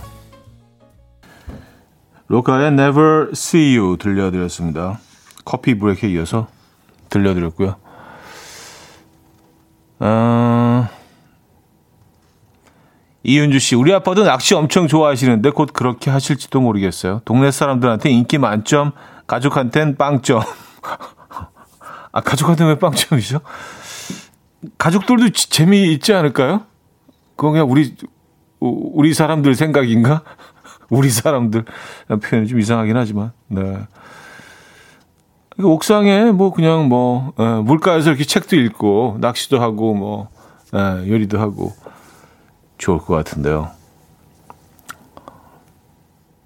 로카의 2.30 2.68
Never 2.68 3.30
See 3.32 3.76
You 3.76 3.98
들려드렸습니다. 3.98 5.00
커피 5.46 5.74
브레이크에 5.78 6.10
이어서 6.12 6.48
들려드렸고요. 7.10 7.76
어... 10.00 10.88
이윤주 13.24 13.60
씨, 13.60 13.76
우리 13.76 13.94
아빠도 13.94 14.24
낚시 14.24 14.54
엄청 14.54 14.88
좋아하시는데 14.88 15.50
곧 15.50 15.72
그렇게 15.74 16.10
하실지도 16.12 16.62
모르겠어요. 16.62 17.22
동네 17.26 17.52
사람들한테 17.52 18.12
인기 18.12 18.38
만점, 18.38 18.92
가족한텐 19.28 19.98
빵점. 19.98 20.42
아, 22.12 22.22
가족한테는 22.22 22.74
왜 22.74 22.80
빵점이죠? 22.80 23.42
가족들도 24.78 25.30
재미있지 25.32 26.14
않을까요? 26.14 26.64
그건 27.36 27.54
그냥 27.54 27.72
우리, 27.72 27.96
우리 28.60 29.14
사람들 29.14 29.56
생각인가? 29.56 30.24
우리 30.90 31.10
사람들 31.10 31.66
표현이 32.24 32.48
좀 32.48 32.60
이상하긴 32.60 32.98
하지만 32.98 33.32
네. 33.48 33.78
옥상에 35.62 36.32
뭐 36.32 36.54
그냥 36.54 36.88
뭐 36.88 37.34
에, 37.38 37.44
예, 37.44 37.62
물가에서 37.62 38.10
이렇게 38.10 38.24
책도 38.24 38.56
읽고 38.56 39.18
낚시도 39.20 39.62
하고 39.62 39.94
뭐 39.94 40.30
에, 40.74 40.80
예, 40.80 41.10
요리도 41.10 41.40
하고 41.40 41.74
좋을 42.78 43.00
것 43.00 43.16
같은데요. 43.16 43.70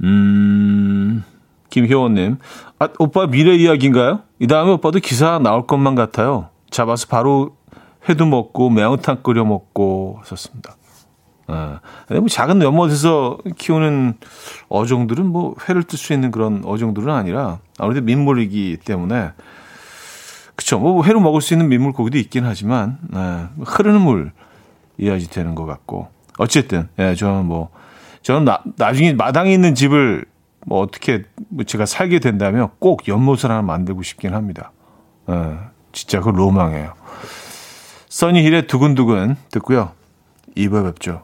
음, 0.03 1.23
김효원님, 1.69 2.37
아 2.79 2.89
오빠 2.99 3.27
미래 3.27 3.55
이야기인가요? 3.55 4.21
이 4.39 4.47
다음에 4.47 4.71
오빠도 4.71 4.99
기사 4.99 5.39
나올 5.39 5.67
것만 5.67 5.95
같아요. 5.95 6.49
잡아서 6.69 7.07
바로 7.07 7.55
회도 8.09 8.25
먹고 8.25 8.69
매운탕 8.69 9.23
끓여 9.23 9.45
먹고 9.45 10.17
하셨습니다. 10.21 10.75
예. 11.49 12.19
뭐 12.19 12.27
작은 12.27 12.61
연못에서 12.61 13.37
키우는 13.57 14.15
어종들은 14.69 15.25
뭐 15.25 15.55
회를 15.67 15.83
뜰 15.83 15.97
수 15.97 16.13
있는 16.13 16.31
그런 16.31 16.63
어종들은 16.65 17.13
아니라 17.13 17.59
아무래도 17.77 18.05
민물이기 18.05 18.77
때문에 18.85 19.31
그쵸. 20.55 20.79
뭐 20.79 21.03
회로 21.03 21.19
먹을 21.19 21.41
수 21.41 21.53
있는 21.53 21.67
민물고기도 21.69 22.17
있긴 22.17 22.45
하지만 22.45 22.97
예. 23.15 23.63
흐르는 23.63 24.01
물 24.01 24.31
이어야지 24.97 25.29
되는 25.29 25.55
것 25.55 25.65
같고 25.65 26.07
어쨌든 26.37 26.87
예, 26.99 27.15
저는 27.15 27.45
뭐 27.45 27.69
저는 28.21 28.45
나, 28.45 28.61
나중에 28.77 29.13
마당에 29.13 29.53
있는 29.53 29.75
집을 29.75 30.25
뭐 30.65 30.79
어떻게 30.79 31.23
뭐 31.49 31.65
제가 31.65 31.85
살게 31.85 32.19
된다면 32.19 32.69
꼭 32.79 33.07
연못을 33.07 33.51
하나 33.51 33.61
만들고 33.61 34.03
싶긴 34.03 34.33
합니다. 34.33 34.71
예, 35.29 35.57
진짜 35.91 36.21
그 36.21 36.29
로망이에요. 36.29 36.93
써니힐의 38.09 38.67
두근두근 38.67 39.35
듣고요. 39.51 39.91
2부에 40.55 40.85
뵙죠. 40.85 41.23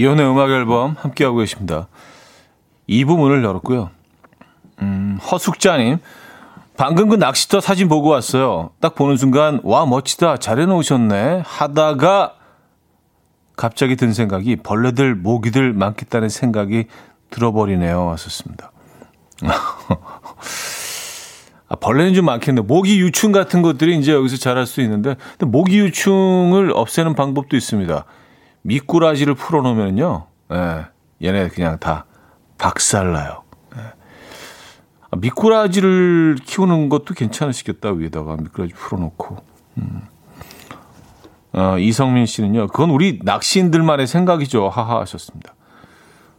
이혼의 0.00 0.26
음악 0.26 0.48
앨범 0.48 0.96
함께하고 0.98 1.36
계십니다. 1.36 1.88
2부 2.88 3.18
문을 3.18 3.44
열었고요. 3.44 3.90
음, 4.80 5.18
허숙자님, 5.30 5.98
방금 6.78 7.10
그 7.10 7.16
낚시터 7.16 7.60
사진 7.60 7.86
보고 7.88 8.08
왔어요. 8.08 8.70
딱 8.80 8.94
보는 8.94 9.18
순간, 9.18 9.60
와, 9.62 9.84
멋지다. 9.84 10.38
잘 10.38 10.58
해놓으셨네. 10.58 11.42
하다가 11.44 12.32
갑자기 13.56 13.94
든 13.96 14.14
생각이 14.14 14.56
벌레들, 14.56 15.14
모기들 15.14 15.74
많겠다는 15.74 16.30
생각이 16.30 16.86
들어버리네요. 17.28 18.06
왔었습니다. 18.06 18.72
아, 21.68 21.76
벌레는 21.78 22.14
좀 22.14 22.24
많겠네. 22.24 22.62
모기 22.62 22.98
유충 23.00 23.32
같은 23.32 23.60
것들이 23.60 23.98
이제 23.98 24.14
여기서 24.14 24.38
자랄 24.38 24.64
수 24.64 24.80
있는데, 24.80 25.16
모기 25.40 25.78
유충을 25.78 26.72
없애는 26.74 27.14
방법도 27.14 27.54
있습니다. 27.54 28.06
미꾸라지를 28.62 29.34
풀어놓으면요, 29.34 30.26
예, 30.52 30.86
얘네 31.22 31.48
그냥 31.48 31.78
다 31.78 32.04
박살나요. 32.58 33.42
예. 33.76 33.80
아, 35.10 35.16
미꾸라지를 35.16 36.36
키우는 36.44 36.88
것도 36.88 37.14
괜찮으시겠다, 37.14 37.90
위에다가 37.90 38.36
미꾸라지 38.36 38.74
풀어놓고. 38.74 39.36
음. 39.78 40.02
어, 41.52 41.78
이성민 41.78 42.26
씨는요, 42.26 42.68
그건 42.68 42.90
우리 42.90 43.20
낚시인들만의 43.22 44.06
생각이죠. 44.06 44.68
하하 44.68 45.00
하셨습니다. 45.00 45.54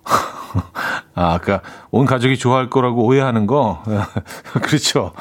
아, 1.13 1.33
아까 1.33 1.61
온 1.91 2.05
가족이 2.05 2.37
좋아할 2.37 2.69
거라고 2.69 3.03
오해하는 3.05 3.47
거. 3.47 3.83
그렇죠. 4.61 5.13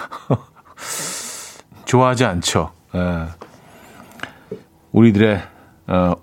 좋아하지 1.87 2.25
않죠. 2.25 2.73
예. 2.95 3.27
우리들의 4.93 5.43
어, 5.89 6.15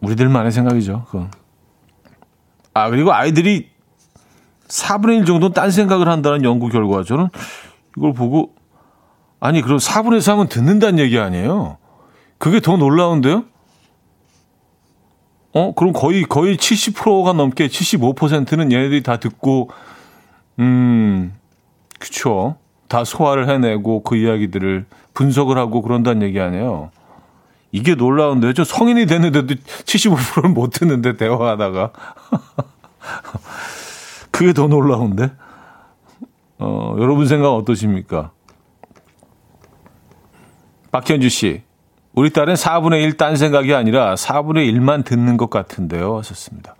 우리들만의 0.00 0.52
생각이죠. 0.52 1.04
그건. 1.06 1.30
아, 2.74 2.90
그리고 2.90 3.12
아이들이 3.12 3.70
4분의 4.68 5.20
1 5.20 5.24
정도는 5.24 5.54
딴 5.54 5.70
생각을 5.70 6.08
한다는 6.08 6.44
연구 6.44 6.68
결과 6.68 7.02
저는 7.02 7.28
이걸 7.96 8.12
보고 8.12 8.58
아니, 9.40 9.62
그럼 9.62 9.78
4분의 9.78 10.18
3은 10.18 10.48
듣는다는 10.48 10.98
얘기 10.98 11.18
아니에요? 11.18 11.78
그게 12.38 12.60
더 12.60 12.76
놀라운데요? 12.76 13.44
어, 15.52 15.74
그럼 15.74 15.92
거의, 15.92 16.24
거의 16.24 16.56
70%가 16.56 17.32
넘게 17.32 17.68
75%는 17.68 18.72
얘네들이 18.72 19.02
다 19.02 19.18
듣고, 19.18 19.70
음, 20.58 21.34
그쵸. 21.98 22.56
다 22.88 23.04
소화를 23.04 23.48
해내고 23.48 24.02
그 24.02 24.16
이야기들을 24.16 24.86
분석을 25.14 25.58
하고 25.58 25.82
그런다는 25.82 26.22
얘기 26.22 26.40
아니에요. 26.40 26.90
이게 27.70 27.94
놀라운데요. 27.94 28.54
저 28.54 28.64
성인이 28.64 29.06
됐는데도 29.06 29.54
75%를 29.84 30.50
못 30.50 30.70
듣는데 30.70 31.16
대화하다가. 31.16 31.92
그게 34.30 34.52
더 34.52 34.68
놀라운데? 34.68 35.32
어, 36.58 36.96
여러분 36.98 37.26
생각 37.26 37.52
어떠십니까? 37.54 38.30
박현주 40.90 41.28
씨. 41.28 41.62
우리 42.14 42.30
딸은 42.30 42.54
4분의 42.54 43.02
1 43.04 43.16
딴 43.16 43.36
생각이 43.36 43.74
아니라 43.74 44.14
4분의 44.14 44.72
1만 44.72 45.04
듣는 45.04 45.36
것 45.36 45.50
같은데요. 45.50 46.18
하셨습니다. 46.18 46.74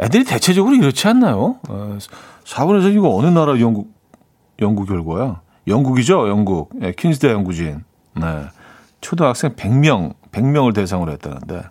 애들이 0.00 0.24
대체적으로 0.24 0.74
이렇지 0.74 1.06
않나요? 1.08 1.58
4분의 2.44 2.84
1 2.84 2.96
이거 2.96 3.14
어느 3.14 3.26
나라 3.26 3.58
연구, 3.60 3.86
연구 4.60 4.84
결과야? 4.84 5.40
영국이죠, 5.66 6.28
영국. 6.28 6.70
네, 6.74 6.92
퀸즈대 6.92 7.30
연구진. 7.30 7.84
네. 8.16 8.46
초등학생 9.02 9.54
100명, 9.54 10.14
100명을 10.30 10.74
대상으로 10.74 11.12
했다는데. 11.12 11.62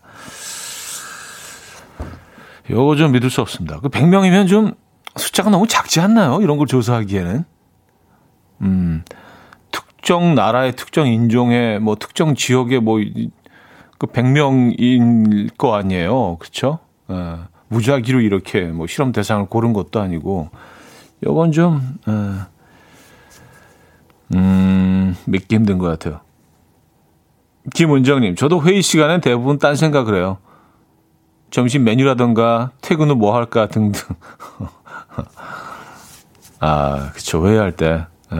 요거 2.69 2.95
좀 2.97 3.13
믿을 3.13 3.31
수 3.31 3.41
없습니다. 3.41 3.79
그 3.79 3.89
100명이면 3.89 4.47
좀 4.47 4.73
숫자가 5.15 5.49
너무 5.49 5.67
작지 5.67 5.99
않나요? 5.99 6.39
이런 6.41 6.57
걸 6.57 6.67
조사하기에는. 6.67 7.43
음, 8.61 9.03
특정 9.71 10.35
나라의 10.35 10.75
특정 10.75 11.07
인종의 11.07 11.79
뭐 11.79 11.95
특정 11.95 12.35
지역의 12.35 12.81
뭐그 12.81 14.07
100명일 14.07 15.57
거 15.57 15.75
아니에요. 15.75 16.37
그렇죠? 16.37 16.79
예, 17.09 17.37
무작위로 17.69 18.21
이렇게 18.21 18.61
뭐 18.63 18.87
실험 18.87 19.11
대상을 19.11 19.47
고른 19.47 19.73
것도 19.73 19.99
아니고 19.99 20.49
요건 21.25 21.51
좀 21.51 21.81
예, 22.07 22.11
음, 24.35 25.15
믿기 25.25 25.55
힘든 25.55 25.77
것 25.77 25.87
같아요. 25.87 26.21
김은정님, 27.73 28.35
저도 28.35 28.61
회의 28.63 28.81
시간엔 28.81 29.21
대부분 29.21 29.59
딴 29.59 29.75
생각을 29.75 30.15
해요. 30.15 30.37
점심 31.51 31.83
메뉴라던가 31.83 32.71
퇴근 32.81 33.09
후 33.09 33.15
뭐 33.15 33.35
할까 33.35 33.67
등등. 33.67 34.01
아, 36.59 37.11
그쵸. 37.13 37.45
회의할 37.47 37.71
때. 37.73 38.05
예. 38.33 38.37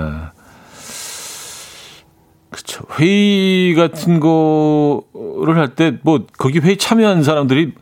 그쵸. 2.50 2.84
회의 3.00 3.74
같은 3.75 4.20
거를 4.20 5.58
할 5.58 5.75
때, 5.75 5.98
뭐, 6.04 6.25
거기 6.38 6.60
회의 6.60 6.78
참여한 6.78 7.24
사람들이 7.24 7.74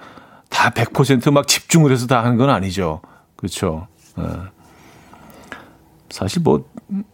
다 0.50 0.70
100%막 0.72 1.48
집중을 1.48 1.92
해서 1.92 2.08
다 2.08 2.24
하는 2.24 2.38
건 2.38 2.50
아니죠. 2.50 3.02
그렇죠. 3.36 3.88
예. 6.10 6.14
사실 6.14 6.42
뭐, 6.42 6.66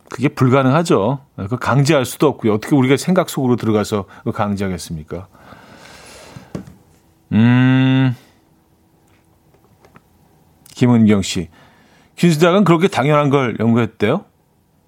그게 0.10 0.30
불가능하죠. 0.30 1.20
그 1.50 1.58
강제할 1.58 2.06
수도 2.06 2.28
없고요. 2.28 2.54
어떻게 2.54 2.76
우리가 2.76 2.98
생각 2.98 3.30
속으로 3.30 3.56
들어가서 3.56 4.06
강제하겠습니까? 4.34 5.28
음, 7.34 8.16
김은경 10.74 11.22
씨. 11.22 11.50
퀴즈닥은 12.16 12.64
그렇게 12.64 12.88
당연한 12.88 13.30
걸 13.30 13.58
연구했대요? 13.60 14.26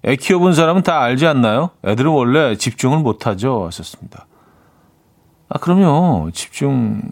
애 0.04 0.16
키워본 0.16 0.54
사람은 0.54 0.82
다 0.82 1.02
알지 1.02 1.26
않나요? 1.26 1.70
애들은 1.84 2.10
원래 2.10 2.56
집중을 2.56 2.98
못하죠. 2.98 3.66
하셨습니다. 3.66 4.26
아, 5.48 5.58
그럼요. 5.58 6.30
집중, 6.32 7.02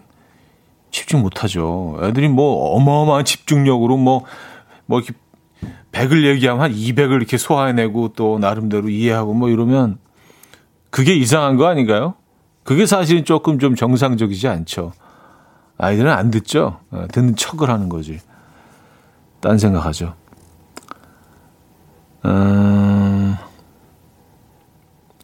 집중 0.89 1.21
못하죠. 1.21 1.99
애들이 2.01 2.29
뭐 2.29 2.75
어마어마한 2.75 3.25
집중력으로 3.25 3.97
뭐, 3.97 4.23
뭐 4.85 4.99
이렇게 4.99 5.13
100을 5.91 6.25
얘기하면 6.25 6.63
한 6.63 6.71
200을 6.73 7.15
이렇게 7.15 7.37
소화해내고 7.37 8.13
또 8.15 8.39
나름대로 8.39 8.89
이해하고 8.89 9.33
뭐 9.33 9.49
이러면 9.49 9.97
그게 10.89 11.13
이상한 11.13 11.57
거 11.57 11.67
아닌가요? 11.67 12.15
그게 12.63 12.85
사실은 12.85 13.23
조금 13.23 13.59
좀 13.59 13.75
정상적이지 13.75 14.47
않죠. 14.47 14.93
아이들은 15.77 16.11
안 16.11 16.31
듣죠. 16.31 16.79
어, 16.91 17.05
듣는 17.11 17.35
척을 17.35 17.69
하는 17.69 17.87
거지. 17.89 18.19
딴 19.39 19.57
생각하죠. 19.57 20.15
음, 22.25 23.35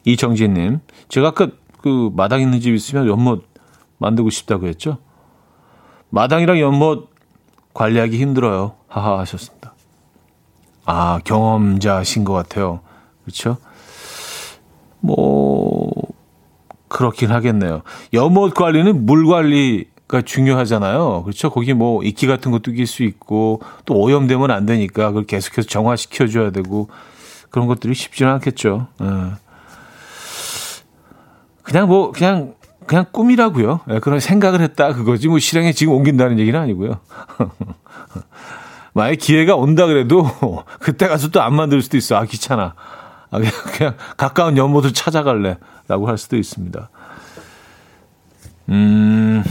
이정진님, 0.05 0.79
제가 1.09 1.29
아까 1.29 1.49
그 1.81 2.11
마당 2.15 2.41
있는 2.41 2.61
집 2.61 2.73
있으면 2.73 3.07
연못 3.07 3.45
만들고 3.97 4.29
싶다고 4.29 4.67
했죠? 4.67 4.97
마당이랑 6.09 6.59
연못 6.59 7.09
관리하기 7.73 8.19
힘들어요. 8.19 8.75
하하 8.87 9.19
하셨습니다. 9.19 9.62
아, 10.85 11.19
경험자신 11.23 12.23
것 12.23 12.33
같아요. 12.33 12.81
그렇죠? 13.23 13.57
뭐, 14.99 15.91
그렇긴 16.87 17.31
하겠네요. 17.31 17.81
연못 18.13 18.53
관리는 18.53 19.05
물 19.05 19.27
관리가 19.27 20.21
중요하잖아요. 20.23 21.23
그렇죠? 21.23 21.49
거기 21.49 21.73
뭐 21.73 22.03
이끼 22.03 22.27
같은 22.27 22.51
것도 22.51 22.71
낄 22.71 22.85
수 22.85 23.03
있고 23.03 23.61
또 23.85 23.95
오염되면 23.95 24.51
안 24.51 24.65
되니까 24.65 25.07
그걸 25.07 25.25
계속해서 25.25 25.67
정화시켜 25.67 26.27
줘야 26.27 26.51
되고 26.51 26.89
그런 27.49 27.67
것들이 27.67 27.93
쉽지는 27.93 28.31
않겠죠. 28.33 28.87
어. 28.99 29.33
그냥 31.63 31.87
뭐 31.87 32.11
그냥 32.11 32.53
그냥 32.85 33.05
꿈이라고요. 33.11 33.79
예, 33.89 33.99
그런 33.99 34.19
생각을 34.19 34.61
했다 34.61 34.93
그거지 34.93 35.27
뭐 35.27 35.39
실행에 35.39 35.71
지금 35.71 35.93
옮긴다는 35.93 36.37
얘기는 36.39 36.59
아니고요. 36.59 36.99
만약 38.93 39.15
기회가 39.15 39.55
온다 39.55 39.85
그래도 39.87 40.25
그때 40.79 41.07
가서 41.07 41.29
또 41.29 41.41
안 41.41 41.55
만들 41.55 41.81
수도 41.81 41.97
있어. 41.97 42.15
아 42.15 42.25
귀찮아. 42.25 42.75
아, 43.31 43.37
그냥, 43.37 43.51
그냥 43.75 43.95
가까운 44.15 44.57
연못을 44.57 44.93
찾아갈래라고 44.93 46.07
할 46.07 46.17
수도 46.17 46.37
있습니다. 46.37 46.89
음. 48.69 49.43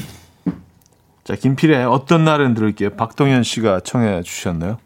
자, 1.25 1.37
김필의 1.37 1.85
어떤 1.85 2.25
날은 2.25 2.55
들을게요. 2.55 2.91
박동현 2.91 3.43
씨가 3.43 3.81
청해 3.81 4.23
주셨나요? 4.23 4.79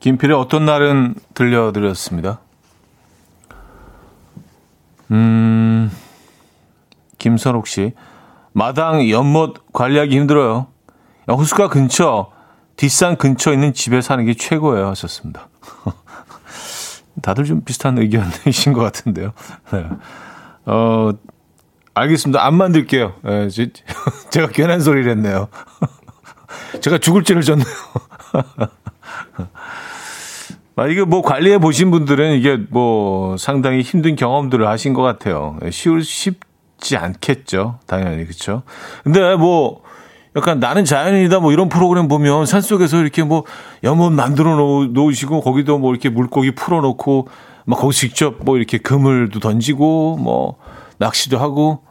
김필의 0.00 0.36
어떤 0.36 0.64
날은 0.66 1.14
들려드렸습니다. 1.34 2.40
음, 5.10 5.90
김선옥 7.18 7.66
씨. 7.66 7.92
마당 8.52 9.08
연못 9.08 9.72
관리하기 9.72 10.14
힘들어요. 10.16 10.66
호수가 11.28 11.68
근처, 11.68 12.30
뒷산 12.80 13.16
근처에 13.16 13.52
있는 13.52 13.74
집에 13.74 14.00
사는 14.00 14.24
게 14.24 14.32
최고예요. 14.32 14.88
하셨습니다. 14.88 15.50
다들 17.20 17.44
좀 17.44 17.62
비슷한 17.62 17.98
의견이신 17.98 18.72
것 18.72 18.80
같은데요. 18.80 19.34
네. 19.70 19.84
어, 20.64 21.10
알겠습니다. 21.92 22.42
안 22.42 22.54
만들게요. 22.54 23.16
네, 23.22 23.48
제가 24.30 24.48
괜한 24.48 24.80
소리를 24.80 25.10
했네요. 25.10 25.48
제가 26.80 26.96
죽을 26.96 27.22
죄를 27.22 27.42
졌네요. 27.42 27.66
아, 30.76 30.86
이게 30.86 31.04
뭐 31.04 31.20
관리해 31.20 31.58
보신 31.58 31.90
분들은 31.90 32.38
이게 32.38 32.56
뭐 32.56 33.36
상당히 33.36 33.82
힘든 33.82 34.16
경험들을 34.16 34.66
하신 34.66 34.94
것 34.94 35.02
같아요. 35.02 35.58
쉬울, 35.70 36.02
쉽지 36.02 36.96
않겠죠. 36.96 37.78
당연히. 37.86 38.24
그쵸. 38.24 38.62
근데 39.04 39.36
뭐 39.36 39.82
약간 40.36 40.60
나는 40.60 40.84
자연인이다 40.84 41.40
뭐 41.40 41.52
이런 41.52 41.68
프로그램 41.68 42.06
보면 42.08 42.46
산 42.46 42.60
속에서 42.60 42.98
이렇게 42.98 43.22
뭐 43.22 43.44
연못 43.82 44.12
만들어 44.12 44.56
놓으시고 44.90 45.40
거기도 45.40 45.78
뭐 45.78 45.90
이렇게 45.92 46.08
물고기 46.08 46.52
풀어 46.54 46.80
놓고 46.80 47.28
막 47.64 47.78
거기 47.78 47.94
직접 47.94 48.36
뭐 48.44 48.56
이렇게 48.56 48.78
그물도 48.78 49.40
던지고 49.40 50.16
뭐 50.18 50.56
낚시도 50.98 51.38
하고 51.38 51.82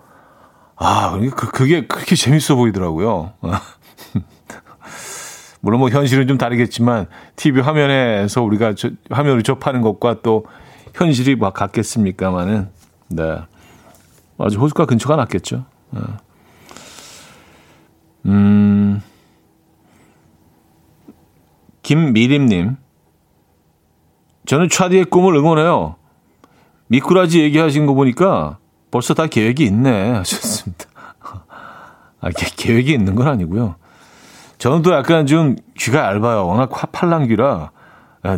아, 0.76 1.12
그러니까 1.12 1.36
그, 1.36 1.52
그게 1.52 1.86
그렇게 1.88 2.16
재밌어 2.16 2.56
보이더라고요. 2.56 3.34
물론 5.62 5.82
뭐 5.82 5.90
현실은 5.90 6.26
좀 6.26 6.38
다르겠지만 6.38 7.08
TV 7.36 7.62
화면에서 7.62 8.42
우리가 8.42 8.76
저, 8.76 8.92
화면을 9.10 9.44
접하는 9.44 9.82
것과 9.82 10.22
또 10.24 10.46
현실이 10.94 11.36
막 11.36 11.54
같겠습니까마는 11.54 12.70
네. 13.10 13.38
아주 14.38 14.58
호숫가 14.58 14.86
근처가 14.86 15.18
낫겠죠. 15.18 15.66
네. 15.92 16.00
음, 18.26 19.02
김미림님. 21.82 22.78
저는 24.46 24.70
차디의 24.70 25.06
꿈을 25.06 25.36
응원해요. 25.36 25.96
미꾸라지 26.88 27.42
얘기하신 27.42 27.86
거 27.86 27.94
보니까 27.94 28.58
벌써 28.92 29.14
다 29.14 29.28
계획이 29.28 29.64
있네 29.64 30.12
하셨습니다. 30.14 30.86
아, 32.22 32.30
계획이 32.58 32.92
있는 32.92 33.16
건 33.16 33.28
아니고요. 33.28 33.76
저는 34.58 34.82
또 34.82 34.92
약간 34.94 35.26
좀 35.26 35.56
귀가 35.78 36.06
얇아요. 36.06 36.48
워낙 36.48 36.70
팔랑 36.92 37.28
귀라 37.28 37.72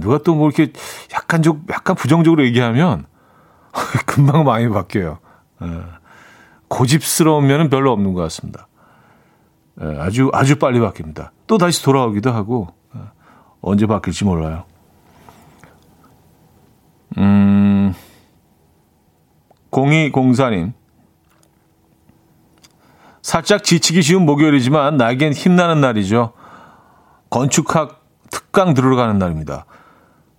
누가 0.02 0.18
또 0.20 0.36
뭐 0.36 0.50
이렇게 0.50 0.72
약간 1.14 1.42
좀, 1.42 1.64
약간 1.72 1.96
부정적으로 1.96 2.46
얘기하면 2.46 3.06
금방 4.06 4.44
많이 4.44 4.70
바뀌어요. 4.70 5.20
예. 5.64 5.68
고집스러우면 6.68 7.70
별로 7.70 7.92
없는 7.92 8.14
것 8.14 8.22
같습니다. 8.24 8.68
예, 9.82 10.00
아주, 10.00 10.30
아주 10.34 10.58
빨리 10.58 10.80
바뀝니다. 10.80 11.30
또 11.48 11.58
다시 11.58 11.84
돌아오기도 11.84 12.32
하고, 12.32 12.68
예, 12.96 13.00
언제 13.62 13.86
바뀔지 13.86 14.26
몰라요. 14.26 14.64
음, 17.18 17.94
0204님. 19.72 20.74
살짝 23.22 23.64
지치기 23.64 24.02
쉬운 24.02 24.26
목요일이지만 24.26 24.98
나에겐 24.98 25.34
힘나는 25.34 25.80
날이죠. 25.80 26.34
건축학 27.30 28.04
특강 28.30 28.74
들어가는 28.74 29.18
날입니다. 29.18 29.66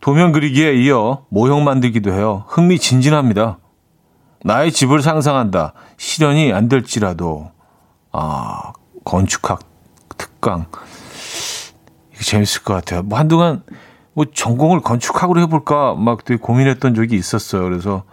도면 0.01 0.33
그리기에 0.33 0.75
이어 0.75 1.25
모형 1.29 1.65
만들기도 1.65 2.13
해요. 2.13 2.45
흥미진진합니다. 2.49 3.59
나의 4.45 4.73
집을 4.73 5.01
상상한다. 5.01 5.75
실현이 5.97 6.53
안 6.53 6.69
될지라도 6.69 7.53
아 8.11 8.73
건축학 9.05 9.61
특강 10.19 10.67
이게 12.13 12.23
재밌을 12.23 12.63
것 12.63 12.75
같아요. 12.75 13.03
뭐 13.03 13.19
한동안 13.19 13.63
뭐 14.15 14.27
전공을 14.33 14.81
건축학으로 14.81 15.41
해볼까 15.43 15.95
막 15.95 16.25
되게 16.25 16.39
고민했던 16.39 16.95
적이 16.95 17.17
있었어요. 17.17 17.63
그래서 17.63 18.05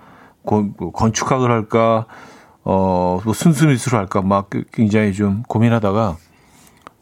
고, 0.43 0.63
뭐 0.77 0.91
건축학을 0.91 1.51
할까 1.51 2.05
어, 2.63 3.19
뭐 3.23 3.33
순수미술을 3.33 3.99
할까 3.99 4.21
막 4.21 4.49
굉장히 4.71 5.13
좀 5.13 5.43
고민하다가 5.47 6.17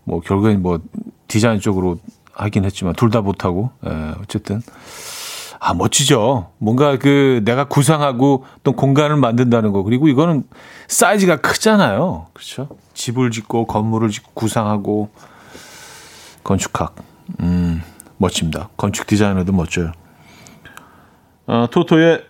뭐 0.03 0.21
결국엔 0.21 0.61
뭐 0.61 0.79
디자인 1.27 1.59
쪽으로 1.59 1.99
하긴 2.33 2.65
했지만 2.65 2.93
둘 2.95 3.09
다 3.09 3.21
못하고 3.21 3.71
예, 3.85 4.13
어쨌든 4.21 4.61
아 5.67 5.73
멋지죠. 5.73 6.53
뭔가 6.59 6.97
그 6.97 7.41
내가 7.43 7.65
구상하고 7.65 8.45
또 8.63 8.71
공간을 8.71 9.17
만든다는 9.17 9.73
거 9.73 9.83
그리고 9.83 10.07
이거는 10.07 10.43
사이즈가 10.87 11.41
크잖아요. 11.41 12.27
그렇죠? 12.31 12.69
집을 12.93 13.31
짓고 13.31 13.67
건물을 13.67 14.07
짓고 14.09 14.31
구상하고 14.33 15.09
건축학 16.45 16.95
음 17.41 17.83
멋집니다. 18.15 18.69
건축 18.77 19.07
디자이너도 19.07 19.51
멋져요. 19.51 19.91
어, 21.47 21.67
토토의 21.69 22.23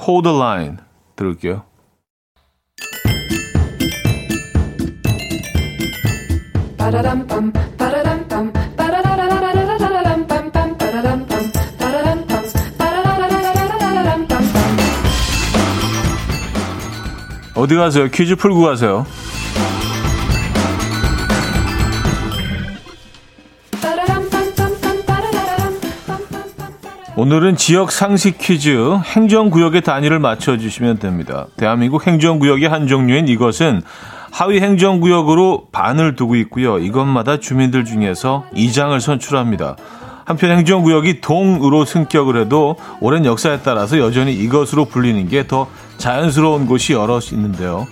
Hold 0.00 0.28
the 0.28 0.38
Line 0.38 0.76
들을게요. 1.16 1.64
어디 17.64 17.76
가세요? 17.76 18.08
퀴즈 18.10 18.36
풀고 18.36 18.60
가세요. 18.60 19.06
오늘은 27.16 27.56
지역 27.56 27.90
상식 27.90 28.36
퀴즈 28.36 28.98
행정구역의 29.02 29.80
단위를 29.80 30.18
맞춰주시면 30.18 30.98
됩니다. 30.98 31.46
대한민국 31.56 32.06
행정구역의 32.06 32.68
한 32.68 32.86
종류인 32.86 33.28
이것은 33.28 33.80
하위 34.30 34.60
행정구역으로 34.60 35.68
반을 35.72 36.16
두고 36.16 36.36
있고요. 36.36 36.78
이것마다 36.78 37.40
주민들 37.40 37.86
중에서 37.86 38.44
이장을 38.54 39.00
선출합니다. 39.00 39.76
한편 40.24 40.50
행정구역이 40.58 41.20
동으로 41.20 41.84
승격을 41.84 42.40
해도 42.40 42.76
오랜 43.00 43.24
역사에 43.24 43.60
따라서 43.62 43.98
여전히 43.98 44.32
이것으로 44.34 44.86
불리는 44.86 45.28
게 45.28 45.46
더 45.46 45.68
자연스러운 45.98 46.66
곳이 46.66 46.94
여럿 46.94 47.20
있는데요. 47.32 47.86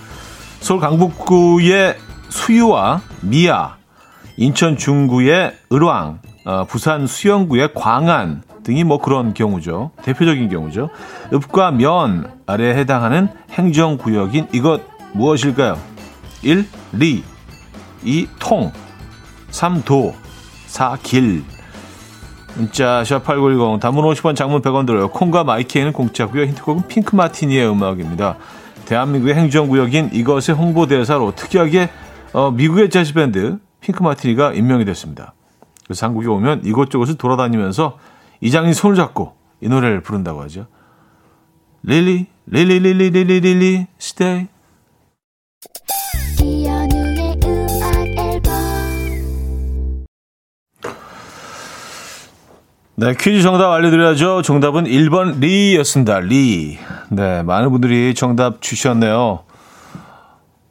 서울 0.60 0.80
강북구의 0.80 1.96
수유와 2.30 3.02
미아, 3.20 3.76
인천 4.38 4.76
중구의 4.78 5.52
을왕, 5.70 6.20
어, 6.46 6.64
부산 6.64 7.06
수영구의 7.06 7.74
광안 7.74 8.42
등이 8.64 8.84
뭐 8.84 8.98
그런 8.98 9.34
경우죠. 9.34 9.90
대표적인 10.02 10.48
경우죠. 10.48 10.88
읍과 11.32 11.72
면 11.72 12.30
아래에 12.46 12.74
해당하는 12.74 13.28
행정구역인 13.50 14.48
이것 14.52 14.80
무엇일까요? 15.12 15.78
1. 16.42 16.66
리 16.94 17.22
2. 18.04 18.28
통 18.38 18.72
3. 19.50 19.82
도 19.82 20.14
4. 20.66 20.96
길 21.02 21.44
문자 22.56 23.02
샵8910 23.02 23.80
단문 23.80 24.04
50원 24.04 24.36
장문 24.36 24.62
100원 24.62 24.86
들어요. 24.86 25.08
콩과 25.08 25.44
마이케이는 25.44 25.92
공짜고요. 25.92 26.44
힌트곡은 26.44 26.88
핑크 26.88 27.16
마티니의 27.16 27.68
음악입니다. 27.70 28.36
대한민국의 28.86 29.34
행정구역인 29.34 30.10
이것의 30.12 30.56
홍보대사로 30.56 31.34
특이하게 31.34 31.88
어, 32.32 32.50
미국의 32.50 32.90
재즈밴드 32.90 33.58
핑크 33.80 34.02
마티니가 34.02 34.52
임명이 34.52 34.84
됐습니다. 34.84 35.34
그래서 35.84 36.06
한국에 36.06 36.28
오면 36.28 36.62
이곳저곳을 36.64 37.16
돌아다니면서 37.16 37.98
이장님 38.40 38.72
손을 38.72 38.96
잡고 38.96 39.34
이 39.60 39.68
노래를 39.68 40.00
부른다고 40.02 40.42
하죠. 40.42 40.66
Lilly, 41.82 42.26
Lilly, 42.46 42.80
Lilly, 42.80 43.10
Lilly, 43.10 43.40
Lilly, 43.40 43.86
stay. 44.00 44.48
네, 52.94 53.14
퀴즈 53.18 53.42
정답 53.42 53.70
알려드려야죠. 53.72 54.42
정답은 54.42 54.84
1번 54.84 55.38
리였습니다. 55.40 56.20
리. 56.20 56.78
네, 57.10 57.42
많은 57.42 57.70
분들이 57.70 58.14
정답 58.14 58.60
주셨네요. 58.60 59.40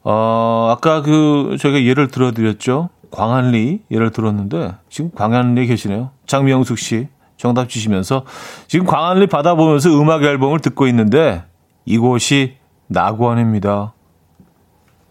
어, 0.03 0.67
아까 0.75 1.01
그, 1.01 1.57
저희가 1.59 1.83
예를 1.83 2.07
들어드렸죠. 2.09 2.89
광안리 3.09 3.81
예를 3.89 4.11
들었는데, 4.11 4.75
지금 4.89 5.11
광안리에 5.13 5.65
계시네요. 5.65 6.11
장명숙 6.27 6.77
씨 6.77 7.07
정답 7.37 7.69
주시면서, 7.69 8.23
지금 8.67 8.85
광안리 8.85 9.27
바다 9.27 9.55
보면서 9.55 9.89
음악 9.89 10.23
앨범을 10.23 10.59
듣고 10.59 10.87
있는데, 10.87 11.43
이곳이 11.85 12.57
낙원입니다. 12.87 13.93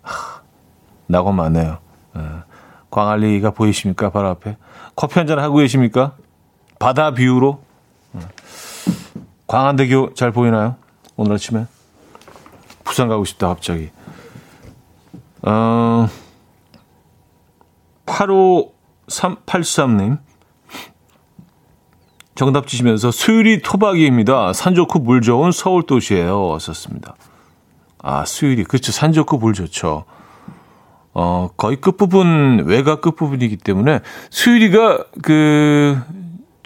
하, 0.03 0.41
낙원 1.09 1.35
많네요. 1.37 1.79
네. 2.15 2.23
광안리가 2.91 3.51
보이십니까? 3.51 4.11
바로 4.11 4.29
앞에. 4.29 4.57
커피 4.95 5.19
한 5.19 5.27
잔 5.27 5.39
하고 5.41 5.57
계십니까? 5.57 6.13
바다 6.81 7.13
뷰로 7.13 7.63
광안대교 9.47 10.15
잘 10.15 10.33
보이나요? 10.33 10.75
오늘 11.17 11.35
아침에 11.35 11.67
부산 12.83 13.07
가고 13.09 13.27
싶다 13.27 13.49
갑자기. 13.49 13.91
어, 15.43 16.09
85383님 18.07 20.19
정답 22.35 22.67
주시면서 22.67 23.11
수유리 23.11 23.61
토박이입니다. 23.61 24.55
산 24.55 24.75
좋고 24.75 25.01
물 25.01 25.21
좋은 25.21 25.53
서울 25.53 25.83
도시예요. 25.83 26.47
왔었습니다. 26.47 27.15
아 27.99 28.25
수유리 28.25 28.65
그렇죠. 28.65 28.91
산 28.91 29.13
좋고 29.13 29.37
물 29.37 29.53
좋죠. 29.53 30.07
어 31.13 31.51
거의 31.59 31.77
끝부분 31.77 32.65
외곽 32.67 33.03
끝부분이기 33.03 33.59
때문에 33.59 34.01
수유리가 34.31 35.05
그 35.23 36.01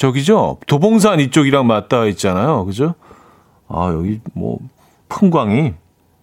저기죠. 0.04 0.58
도봉산 0.66 1.18
이쪽이랑 1.20 1.66
맞닿아 1.66 2.04
있잖아요. 2.08 2.66
그죠? 2.66 2.94
아, 3.68 3.90
여기 3.94 4.20
뭐 4.34 4.58
풍광이 5.08 5.72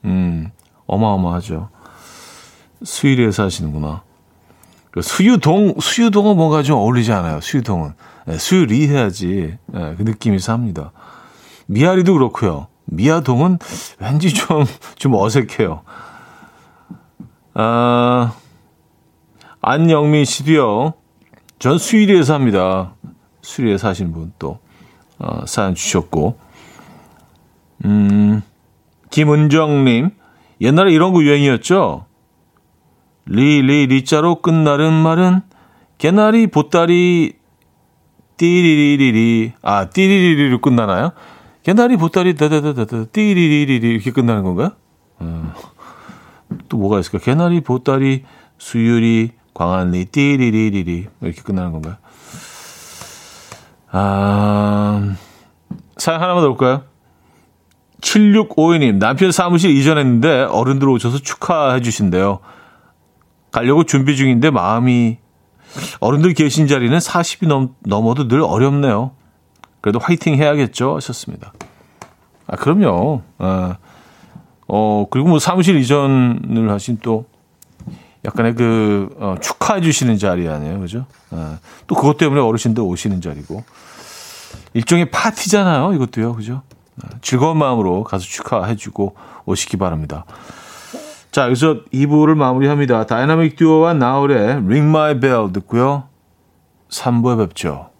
음, 0.05 0.51
어마어마하죠. 0.85 1.69
수일에 2.83 3.31
사시는구나. 3.31 4.03
그 4.91 5.01
수유동 5.01 5.79
수유동은 5.79 6.35
뭔가 6.35 6.61
좀 6.61 6.77
어울리지 6.77 7.11
않아요. 7.11 7.41
수유동은 7.41 7.93
네, 8.27 8.37
수유리 8.37 8.87
해야지 8.87 9.57
네, 9.65 9.95
그 9.95 10.03
느낌이 10.03 10.37
삽니다. 10.37 10.91
미아리도 11.65 12.13
그렇고요. 12.13 12.67
미아동은 12.85 13.57
왠지 13.99 14.31
좀 14.31 14.65
좀 14.95 15.15
어색해요. 15.15 15.81
아 17.55 18.33
안영민 19.61 20.25
씨도요. 20.25 20.93
전 21.57 21.77
수일리에 21.79 22.21
삽니다. 22.21 22.93
수리에 23.51 23.77
사신 23.77 24.13
분 24.13 24.31
또, 24.39 24.59
어, 25.19 25.45
사연 25.45 25.75
주셨고, 25.75 26.39
음, 27.83 28.41
김은정님, 29.09 30.11
옛날에 30.61 30.93
이런 30.93 31.11
거 31.11 31.21
유행이었죠? 31.21 32.05
리, 33.25 33.61
리, 33.61 33.87
리자로 33.87 34.41
끝나는 34.41 34.93
말은, 34.93 35.41
개나리, 35.97 36.47
보따리, 36.47 37.33
띠리리리리, 38.37 39.53
아, 39.61 39.89
띠리리리로 39.89 40.61
끝나나요? 40.61 41.11
개나리, 41.63 41.97
보따리, 41.97 42.35
다다다다다, 42.35 43.05
띠리리리리, 43.11 43.89
이렇게 43.89 44.11
끝나는 44.11 44.43
건가요? 44.43 44.71
어, 45.19 45.53
또 46.69 46.77
뭐가 46.77 46.99
있을까? 46.99 47.19
개나리, 47.19 47.59
보따리, 47.61 48.23
수유리, 48.57 49.31
광안리, 49.53 50.05
띠리리리리, 50.05 51.07
이렇게 51.21 51.41
끝나는 51.41 51.73
건가요? 51.73 51.97
아, 53.91 55.15
사연 55.97 56.21
하나만 56.21 56.43
더 56.43 56.47
볼까요? 56.47 56.83
7652님, 58.01 58.95
남편 58.95 59.31
사무실 59.31 59.71
이전했는데 59.71 60.43
어른들 60.43 60.87
오셔서 60.89 61.19
축하해 61.19 61.81
주신대요. 61.81 62.39
가려고 63.51 63.83
준비 63.83 64.15
중인데 64.15 64.49
마음이, 64.49 65.17
어른들 65.99 66.33
계신 66.33 66.67
자리는 66.67 66.97
40이 66.97 67.47
넘, 67.47 67.75
넘어도 67.81 68.27
늘 68.27 68.41
어렵네요. 68.41 69.11
그래도 69.81 69.99
화이팅 69.99 70.35
해야겠죠? 70.35 70.95
하셨습니다. 70.95 71.53
아, 72.47 72.55
그럼요. 72.55 73.21
아, 73.37 73.77
어, 74.67 75.05
그리고 75.09 75.29
뭐 75.29 75.39
사무실 75.39 75.77
이전을 75.77 76.69
하신 76.71 76.99
또 77.01 77.25
약간의 78.23 78.55
그, 78.55 79.09
어, 79.19 79.35
축하해 79.41 79.81
주시는 79.81 80.17
자리 80.17 80.47
아니에요. 80.47 80.79
그죠? 80.79 81.05
아, 81.31 81.57
또 81.87 81.95
그것 81.95 82.17
때문에 82.17 82.41
어르신들 82.41 82.83
오시는 82.83 83.21
자리고. 83.21 83.63
일종의 84.73 85.09
파티잖아요. 85.11 85.93
이것도요. 85.93 86.35
그죠? 86.35 86.61
아, 87.01 87.07
즐거운 87.21 87.57
마음으로 87.57 88.03
가서 88.03 88.23
축하해주고 88.25 89.15
오시기 89.45 89.77
바랍니다. 89.77 90.25
자, 91.31 91.45
여기서 91.45 91.85
2부를 91.93 92.35
마무리합니다. 92.35 93.05
다이나믹 93.05 93.55
듀오와 93.55 93.93
나얼의 93.93 94.37
Ring 94.37 94.87
My 94.89 95.19
Bell 95.19 95.51
듣고요. 95.53 96.03
3부에 96.89 97.37
뵙죠. 97.47 97.91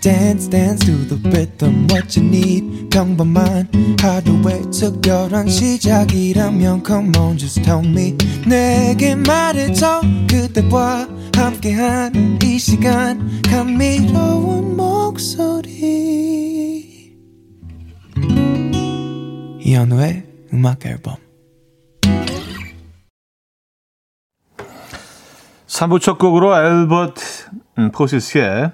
Dance 0.00 0.48
dance 0.48 0.84
to 0.86 0.92
the 1.06 1.16
rhythm 1.30 1.86
what 1.90 2.18
you 2.18 2.26
need. 2.26 2.88
평범한 2.90 3.68
하루의 4.00 4.62
특별한 4.70 5.48
시작이라면 5.48 6.82
come 6.84 7.12
on 7.18 7.36
just 7.38 7.62
tell 7.62 7.84
me. 7.84 8.16
내게 8.46 9.14
말해줘. 9.14 10.00
그대와 10.28 11.06
함께한 11.36 12.38
이 12.42 12.58
시간. 12.58 13.42
감미로운 13.42 14.76
목소리. 14.76 15.70
이현우의 19.60 20.24
음악 20.54 20.86
앨범. 20.86 21.16
3부 25.66 26.00
첫 26.00 26.18
곡으로 26.18 26.56
엘버트 26.56 27.22
포시스의 27.92 28.72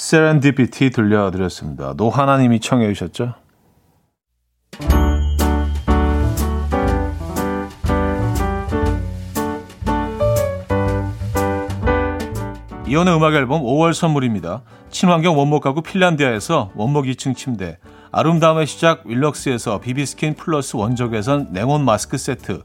Serendipity 0.00 0.90
들려드렸습니다. 0.90 1.92
노하나님이 1.94 2.60
청해 2.60 2.90
주셨죠? 2.94 3.34
이현우의 12.86 13.14
음악 13.14 13.34
앨범 13.34 13.62
5월 13.62 13.92
선물입니다. 13.92 14.62
친환경 14.88 15.38
원목 15.38 15.62
가구 15.62 15.82
핀란디아에서 15.82 16.70
원목 16.74 17.04
2층 17.04 17.36
침대, 17.36 17.76
아름다움의 18.10 18.66
시작 18.66 19.02
윌럭스에서 19.04 19.80
비비스킨 19.80 20.34
플러스 20.34 20.76
원적외선 20.76 21.48
냉온 21.52 21.84
마스크 21.84 22.16
세트, 22.16 22.62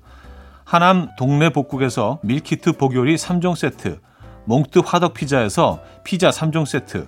하남 0.63 1.09
동네 1.17 1.49
복국에서 1.49 2.19
밀키트 2.23 2.77
복요리 2.77 3.15
3종 3.15 3.57
세트, 3.57 3.99
몽뜨 4.45 4.79
화덕 4.85 5.13
피자에서 5.13 5.81
피자 6.05 6.29
3종 6.29 6.65
세트, 6.65 7.07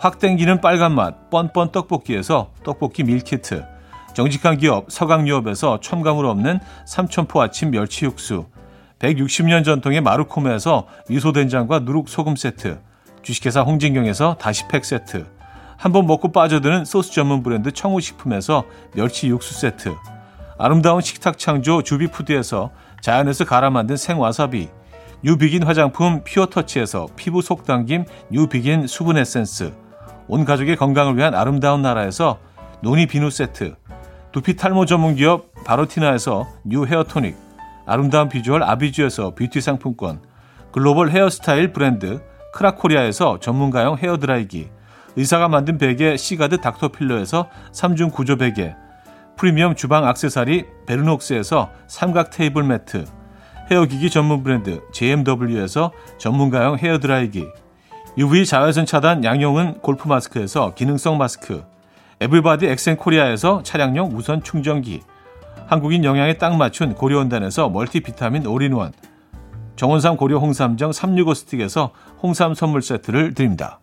확 0.00 0.18
땡기는 0.18 0.62
빨간 0.62 0.94
맛 0.94 1.28
뻔뻔 1.28 1.72
떡볶이에서 1.72 2.52
떡볶이 2.64 3.04
밀키트. 3.04 3.66
정직한 4.14 4.56
기업 4.56 4.90
서강유업에서 4.90 5.80
첨가물 5.80 6.24
없는 6.24 6.58
삼천포 6.86 7.42
아침 7.42 7.70
멸치 7.70 8.06
육수. 8.06 8.46
160년 8.98 9.62
전통의 9.62 10.00
마루코메에서 10.00 10.86
미소된장과 11.10 11.80
누룩소금 11.80 12.36
세트. 12.36 12.80
주식회사 13.20 13.60
홍진경에서 13.60 14.36
다시팩 14.40 14.86
세트. 14.86 15.26
한 15.76 15.92
번 15.92 16.06
먹고 16.06 16.32
빠져드는 16.32 16.86
소스 16.86 17.12
전문 17.12 17.42
브랜드 17.42 17.70
청우식품에서 17.70 18.64
멸치 18.94 19.28
육수 19.28 19.52
세트. 19.52 19.94
아름다운 20.56 21.02
식탁 21.02 21.36
창조 21.36 21.82
주비푸드에서 21.82 22.70
자연에서 23.02 23.44
갈아 23.44 23.68
만든 23.68 23.98
생와사비. 23.98 24.70
뉴비긴 25.22 25.62
화장품 25.64 26.24
피어터치에서 26.24 27.08
피부 27.16 27.42
속당김 27.42 28.06
뉴비긴 28.30 28.86
수분 28.86 29.18
에센스 29.18 29.74
온 30.32 30.44
가족의 30.44 30.76
건강을 30.76 31.16
위한 31.16 31.34
아름다운 31.34 31.82
나라에서 31.82 32.38
노니 32.82 33.08
비누 33.08 33.30
세트, 33.30 33.74
두피 34.30 34.54
탈모 34.54 34.86
전문 34.86 35.16
기업 35.16 35.52
바로티나에서 35.64 36.46
뉴 36.64 36.86
헤어 36.86 37.02
토닉, 37.02 37.36
아름다운 37.84 38.28
비주얼 38.28 38.62
아비주에서 38.62 39.34
뷰티 39.34 39.60
상품권, 39.60 40.22
글로벌 40.70 41.10
헤어스타일 41.10 41.72
브랜드 41.72 42.22
크라코리아에서 42.54 43.40
전문가용 43.40 43.98
헤어 43.98 44.18
드라이기, 44.18 44.68
의사가 45.16 45.48
만든 45.48 45.78
베개 45.78 46.16
시가드 46.16 46.60
닥터필로에서 46.60 47.48
3중 47.72 48.12
구조 48.12 48.36
베개, 48.36 48.76
프리미엄 49.36 49.74
주방 49.74 50.06
악세사리 50.06 50.64
베르녹스에서 50.86 51.70
삼각 51.88 52.30
테이블 52.30 52.62
매트, 52.62 53.04
헤어기기 53.68 54.10
전문 54.10 54.44
브랜드 54.44 54.80
JMW에서 54.92 55.90
전문가용 56.18 56.78
헤어 56.78 57.00
드라이기, 57.00 57.48
UV 58.18 58.44
자외선 58.44 58.86
차단 58.86 59.22
양용은 59.22 59.74
골프 59.80 60.08
마스크에서 60.08 60.74
기능성 60.74 61.16
마스크, 61.16 61.64
에블바디 62.20 62.66
엑센 62.66 62.96
코리아에서 62.96 63.62
차량용 63.62 64.12
무선 64.12 64.42
충전기, 64.42 65.00
한국인 65.66 66.04
영양에 66.04 66.34
딱 66.36 66.56
맞춘 66.56 66.94
고려원단에서 66.94 67.68
멀티비타민 67.68 68.46
올인원, 68.46 68.92
정원삼 69.76 70.16
고려 70.16 70.38
홍삼정 70.38 70.92
365 70.92 71.34
스틱에서 71.34 71.92
홍삼 72.20 72.54
선물 72.54 72.82
세트를 72.82 73.34
드립니다. 73.34 73.78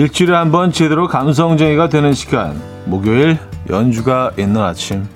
일주일에 0.00 0.34
한 0.34 0.50
번 0.50 0.72
제대로 0.72 1.06
감성쟁이가 1.06 1.90
되는 1.90 2.14
시간. 2.14 2.58
목요일 2.86 3.36
연주가 3.68 4.30
있는 4.38 4.58
아침 4.62 5.06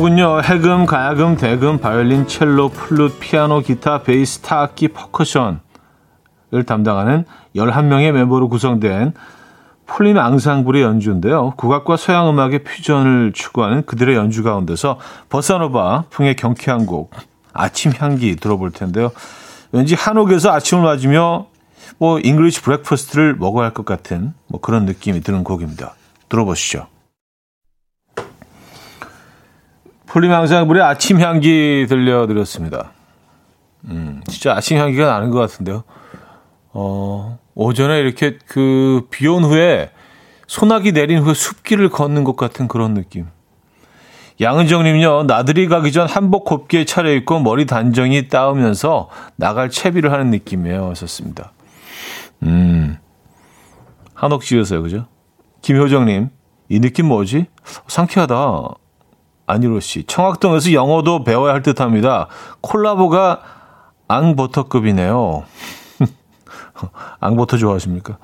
곡은요. 0.00 0.42
해금, 0.42 0.86
가야금, 0.86 1.36
대금, 1.36 1.78
바이올린, 1.78 2.26
첼로, 2.26 2.70
플룻, 2.70 3.20
피아노, 3.20 3.60
기타, 3.60 4.02
베이스, 4.02 4.38
타악기, 4.40 4.88
퍼커션을 4.88 5.58
담당하는 6.66 7.24
11명의 7.54 8.10
멤버로 8.12 8.48
구성된 8.48 9.12
폴린 9.86 10.16
앙상블의 10.16 10.82
연주인데요. 10.82 11.52
국악과 11.56 11.96
서양 11.98 12.30
음악의 12.30 12.64
퓨전을 12.64 13.32
추구하는 13.34 13.84
그들의 13.84 14.16
연주 14.16 14.42
가운데서 14.42 14.98
보사노바 15.28 16.04
풍의 16.10 16.36
경쾌한 16.36 16.86
곡 16.86 17.10
아침 17.52 17.92
향기 17.98 18.36
들어볼 18.36 18.70
텐데요. 18.70 19.10
왠지 19.72 19.94
한옥에서 19.94 20.50
아침을 20.50 20.82
맞으며 20.82 21.46
뭐 21.98 22.18
English 22.20 22.62
breakfast를 22.62 23.36
먹어야 23.36 23.66
할 23.66 23.74
것 23.74 23.84
같은 23.84 24.32
뭐 24.46 24.60
그런 24.60 24.86
느낌이 24.86 25.20
드는 25.20 25.44
곡입니다. 25.44 25.94
들어보시죠. 26.28 26.86
폴리망상물의 30.10 30.82
아침 30.82 31.20
향기 31.20 31.86
들려드렸습니다. 31.88 32.90
음, 33.84 34.20
진짜 34.28 34.54
아침 34.54 34.76
향기가 34.76 35.06
나는 35.06 35.30
것 35.30 35.38
같은데요. 35.38 35.84
어, 36.72 37.38
오전에 37.54 38.00
이렇게 38.00 38.36
그 38.46 39.02
비 39.10 39.28
온 39.28 39.44
후에 39.44 39.90
소나기 40.48 40.92
내린 40.92 41.20
후에 41.20 41.32
숲길을 41.34 41.90
걷는 41.90 42.24
것 42.24 42.36
같은 42.36 42.66
그런 42.66 42.94
느낌. 42.94 43.26
양은정님요, 44.40 45.24
나들이 45.24 45.68
가기 45.68 45.92
전 45.92 46.08
한복 46.08 46.44
곱게 46.44 46.84
차려입고 46.84 47.40
머리 47.40 47.66
단정히 47.66 48.26
따으면서 48.28 49.10
나갈 49.36 49.70
채비를 49.70 50.12
하는 50.12 50.30
느낌이에요. 50.30 50.88
하셨습니다. 50.90 51.52
음, 52.42 52.96
한옥 54.14 54.42
지으세요, 54.42 54.82
그죠? 54.82 55.06
김효정님, 55.62 56.30
이 56.68 56.80
느낌 56.80 57.06
뭐지? 57.06 57.46
상쾌하다. 57.86 58.70
안유로 59.50 59.80
씨. 59.80 60.04
청학동에서 60.04 60.72
영어도 60.72 61.24
배워야 61.24 61.52
할 61.54 61.62
듯 61.62 61.80
합니다. 61.80 62.28
콜라보가 62.60 63.40
앙버터급이네요. 64.08 65.44
앙버터 67.20 67.56
좋아하십니까? 67.56 68.18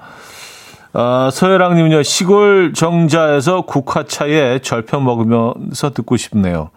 아, 0.92 1.28
서혜랑님은요, 1.32 2.02
시골 2.04 2.72
정자에서 2.72 3.62
국화차에 3.62 4.60
절편 4.60 5.04
먹으면서 5.04 5.90
듣고 5.90 6.16
싶네요. 6.16 6.70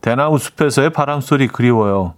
대나무 0.00 0.38
숲에서의 0.38 0.90
바람 0.90 1.20
소리 1.20 1.48
그리워요. 1.48 2.14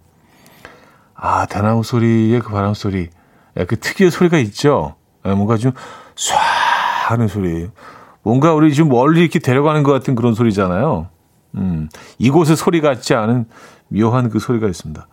아, 1.14 1.46
대나무 1.46 1.82
소리의 1.82 2.40
그 2.40 2.50
바람 2.50 2.74
소리. 2.74 3.08
야, 3.58 3.64
그 3.64 3.78
특유의 3.80 4.10
소리가 4.10 4.38
있죠? 4.38 4.94
야, 5.26 5.34
뭔가 5.34 5.56
좀, 5.56 5.72
쏴 6.14 6.34
하는 7.08 7.26
소리. 7.26 7.68
뭔가 8.22 8.52
우리 8.54 8.72
지금 8.72 8.90
멀리 8.90 9.22
이렇게 9.22 9.38
데려가는 9.38 9.82
것 9.82 9.92
같은 9.92 10.14
그런 10.14 10.34
소리잖아요. 10.34 11.08
음, 11.56 11.88
이곳의 12.18 12.56
소리 12.56 12.80
같지 12.80 13.14
않은 13.14 13.46
묘한 13.88 14.28
그 14.28 14.38
소리가 14.38 14.68
있습니다. 14.68 15.06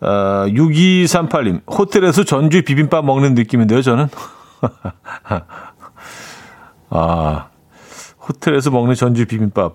아, 0.00 0.46
6238님, 0.48 1.62
호텔에서 1.70 2.24
전주 2.24 2.62
비빔밥 2.62 3.04
먹는 3.04 3.34
느낌인데요, 3.34 3.82
저는. 3.82 4.08
아, 6.90 7.48
호텔에서 8.28 8.70
먹는 8.70 8.94
전주 8.94 9.26
비빔밥. 9.26 9.74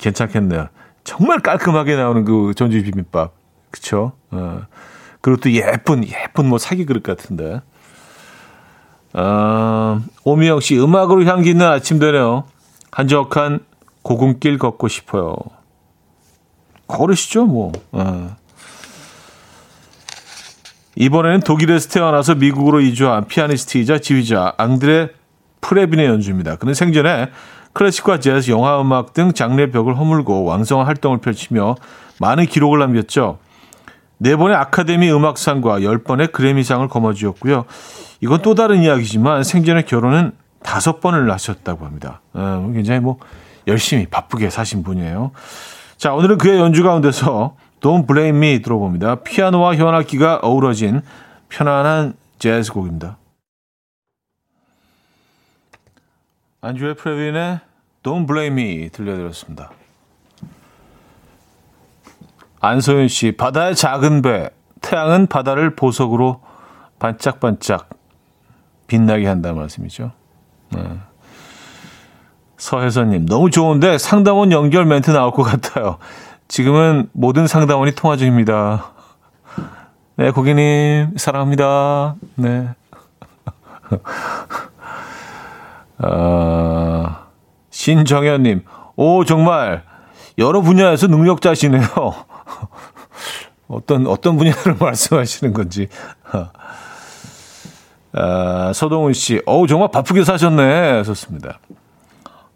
괜찮겠네요. 0.00 0.68
정말 1.04 1.40
깔끔하게 1.40 1.96
나오는 1.96 2.24
그 2.24 2.52
전주 2.54 2.82
비빔밥. 2.82 3.34
그쵸? 3.70 4.12
어. 4.30 4.62
그리고 5.20 5.40
또 5.40 5.50
예쁜, 5.52 6.06
예쁜 6.06 6.48
뭐 6.48 6.58
사기 6.58 6.86
그릇 6.86 7.02
같은데. 7.02 7.60
어, 9.12 10.00
오미영 10.24 10.60
씨, 10.60 10.78
음악으로 10.78 11.24
향기 11.24 11.50
있는 11.50 11.66
아침 11.66 11.98
되네요. 11.98 12.44
한적한 12.92 13.60
고금길 14.02 14.58
걷고 14.58 14.88
싶어요. 14.88 15.36
걸으시죠, 16.86 17.46
뭐. 17.46 17.72
어. 17.92 18.36
이번에는 20.96 21.40
독일에서 21.40 21.88
태어나서 21.88 22.34
미국으로 22.34 22.80
이주한 22.80 23.26
피아니스트이자 23.26 23.98
지휘자 23.98 24.54
앙드레 24.58 25.10
프레빈의 25.60 26.06
연주입니다. 26.06 26.56
그는 26.56 26.74
생전에 26.74 27.30
클래식과 27.72 28.18
재즈, 28.18 28.50
영화 28.50 28.80
음악 28.80 29.12
등 29.12 29.32
장르의 29.32 29.70
벽을 29.70 29.96
허물고 29.96 30.44
왕성한 30.44 30.86
활동을 30.86 31.18
펼치며 31.18 31.76
많은 32.18 32.46
기록을 32.46 32.78
남겼죠. 32.80 33.38
네 34.18 34.36
번의 34.36 34.56
아카데미 34.56 35.10
음악상과 35.10 35.82
열 35.82 36.02
번의 36.02 36.28
그래미상을 36.32 36.86
거머쥐었고요. 36.88 37.64
이건 38.20 38.42
또 38.42 38.54
다른 38.54 38.82
이야기지만 38.82 39.44
생전에 39.44 39.82
결혼은 39.82 40.32
다섯 40.62 41.00
번을 41.00 41.30
하셨다고 41.30 41.86
합니다. 41.86 42.20
어, 42.34 42.70
굉장히 42.74 43.00
뭐 43.00 43.18
열심히 43.70 44.06
바쁘게 44.06 44.50
사신 44.50 44.82
분이에요. 44.82 45.32
자, 45.96 46.12
오늘은 46.12 46.38
그의 46.38 46.58
연주 46.58 46.82
가운데서 46.82 47.56
Don't 47.80 48.06
Blame 48.06 48.36
Me 48.36 48.62
들어봅니다. 48.62 49.16
피아노와 49.22 49.76
현악기가 49.76 50.40
어우러진 50.42 51.02
편안한 51.48 52.14
재즈 52.38 52.72
곡입니다. 52.72 53.16
안주의 56.60 56.94
프레빈의 56.94 57.60
Don't 58.02 58.26
Blame 58.26 58.62
Me 58.62 58.88
들려드렸습니다. 58.90 59.70
안소연 62.60 63.08
씨, 63.08 63.32
바다의 63.32 63.74
작은 63.74 64.20
배, 64.20 64.50
태양은 64.82 65.28
바다를 65.28 65.74
보석으로 65.74 66.42
반짝반짝 66.98 67.88
빛나게 68.86 69.26
한다는 69.26 69.58
말씀이죠. 69.58 70.12
네. 70.70 71.09
서혜선님, 72.60 73.24
너무 73.24 73.50
좋은데 73.50 73.96
상담원 73.96 74.52
연결 74.52 74.84
멘트 74.84 75.10
나올 75.10 75.30
것 75.32 75.42
같아요. 75.42 75.96
지금은 76.46 77.08
모든 77.12 77.46
상담원이 77.46 77.92
통화 77.92 78.18
중입니다. 78.18 78.92
네, 80.16 80.30
고객님, 80.30 81.16
사랑합니다. 81.16 82.16
네. 82.34 82.68
어, 86.00 87.16
신정현님, 87.70 88.64
오, 88.96 89.24
정말, 89.24 89.82
여러 90.36 90.60
분야에서 90.60 91.06
능력자시네요. 91.06 91.86
어떤, 93.68 94.06
어떤 94.06 94.36
분야를 94.36 94.76
말씀하시는 94.78 95.54
건지. 95.54 95.88
아, 98.12 98.72
서동훈 98.74 99.14
씨, 99.14 99.40
어우, 99.46 99.66
정말 99.66 99.88
바쁘게 99.90 100.24
사셨네. 100.24 101.04
좋습니다. 101.04 101.58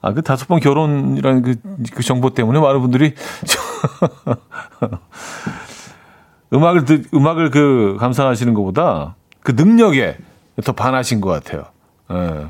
아, 0.05 0.12
그 0.12 0.21
다섯 0.21 0.49
번 0.49 0.61
결혼이라는 0.61 1.40
그, 1.40 1.57
그 1.95 2.03
정보 2.03 2.35
때문에 2.35 2.61
많은 2.61 2.83
분들이 2.83 3.14
음악을 6.53 6.85
듣, 6.85 7.14
음악을 7.14 7.49
그 7.49 7.97
감상하시는 7.99 8.53
것보다 8.53 9.14
그 9.40 9.53
능력에 9.53 10.19
더 10.62 10.73
반하신 10.73 11.23
것 11.23 11.31
같아요. 11.31 11.64
예. 12.12 12.49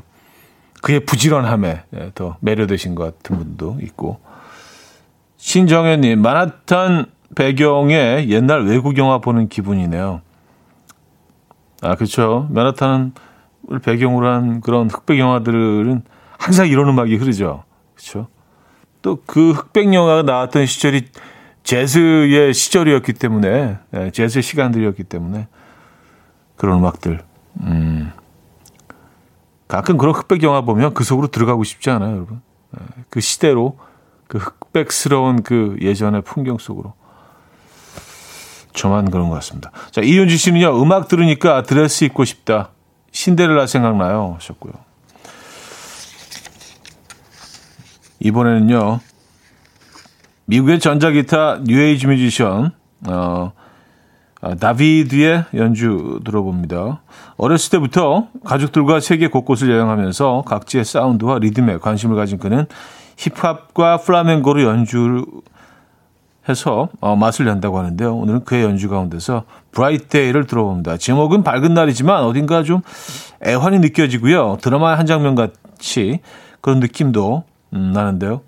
그의 0.82 1.06
부지런함에 1.06 1.84
예, 1.94 2.10
더 2.16 2.36
매료되신 2.40 2.96
것 2.96 3.04
같은 3.04 3.38
분도 3.38 3.78
있고. 3.82 4.18
신정현님, 5.36 6.20
마나탄 6.20 7.06
배경의 7.36 8.30
옛날 8.30 8.64
외국 8.64 8.98
영화 8.98 9.18
보는 9.18 9.48
기분이네요. 9.48 10.22
아, 11.82 11.94
그렇죠. 11.94 12.48
마나탄을 12.50 13.12
배경으로 13.84 14.26
한 14.26 14.60
그런 14.60 14.90
흑백 14.90 15.20
영화들은 15.20 16.02
항상 16.38 16.68
이런 16.68 16.88
음악이 16.88 17.16
흐르죠. 17.16 17.64
그렇죠. 17.94 18.28
또 19.02 19.20
그 19.26 19.52
흑백 19.52 19.92
영화가 19.92 20.22
나왔던 20.22 20.66
시절이 20.66 21.08
재즈의 21.62 22.52
시절이었기 22.54 23.12
때문에 23.14 23.78
예, 23.94 24.10
재즈의 24.10 24.42
시간들이었기 24.42 25.04
때문에 25.04 25.48
그런 26.56 26.78
음악들. 26.78 27.22
음. 27.60 28.12
가끔 29.68 29.96
그런 29.96 30.14
흑백 30.14 30.42
영화 30.42 30.60
보면 30.60 30.94
그 30.94 31.04
속으로 31.04 31.28
들어가고 31.28 31.64
싶지 31.64 31.90
않아요, 31.90 32.14
여러분. 32.16 32.42
예, 32.78 32.84
그 33.10 33.20
시대로 33.20 33.78
그 34.26 34.38
흑백스러운 34.38 35.42
그 35.42 35.76
예전의 35.80 36.22
풍경 36.22 36.58
속으로. 36.58 36.94
저만 38.74 39.10
그런 39.10 39.28
것 39.28 39.36
같습니다. 39.36 39.70
자, 39.92 40.00
이윤주 40.00 40.36
씨는요, 40.36 40.82
음악 40.82 41.08
들으니까 41.08 41.62
드레스 41.62 42.04
입고 42.04 42.24
싶다. 42.24 42.70
신데렐라 43.12 43.66
생각나요. 43.68 44.34
하셨고요. 44.34 44.72
이번에는요, 48.24 49.00
미국의 50.46 50.80
전자기타 50.80 51.60
뉴에이지 51.64 52.06
뮤지션, 52.06 52.72
어, 53.06 53.52
아, 54.40 54.54
다비드의 54.54 55.44
연주 55.54 56.20
들어봅니다. 56.24 57.02
어렸을 57.36 57.70
때부터 57.70 58.28
가족들과 58.44 59.00
세계 59.00 59.28
곳곳을 59.28 59.70
여행하면서 59.70 60.44
각지의 60.46 60.84
사운드와 60.84 61.38
리듬에 61.38 61.78
관심을 61.78 62.16
가진 62.16 62.38
그는 62.38 62.66
힙합과 63.16 63.98
플라멩고로 63.98 64.62
연주를 64.62 65.24
해서 66.48 66.88
어, 67.00 67.16
맛을 67.16 67.44
낸다고 67.44 67.78
하는데요. 67.78 68.16
오늘은 68.16 68.44
그의 68.44 68.64
연주 68.64 68.88
가운데서 68.88 69.44
Bright 69.72 70.08
Day를 70.08 70.46
들어봅니다. 70.46 70.96
제목은 70.96 71.42
밝은 71.42 71.72
날이지만 71.74 72.22
어딘가 72.24 72.62
좀 72.62 72.80
애환이 73.46 73.78
느껴지고요. 73.80 74.58
드라마의 74.60 74.96
한 74.96 75.06
장면 75.06 75.34
같이 75.34 76.20
그런 76.60 76.80
느낌도 76.80 77.44
음, 77.46 77.53
나는데요. 77.78 78.42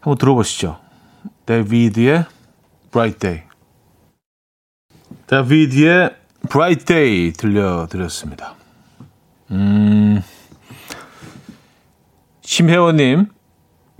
한번 0.00 0.18
들어보시죠. 0.18 0.78
데비드의 1.46 2.24
Bright 2.90 3.18
Day. 3.18 3.42
데비드의 5.26 6.16
Bright 6.48 6.84
Day 6.84 7.32
들려드렸습니다. 7.32 8.54
음, 9.50 10.22
심혜원님, 12.42 13.28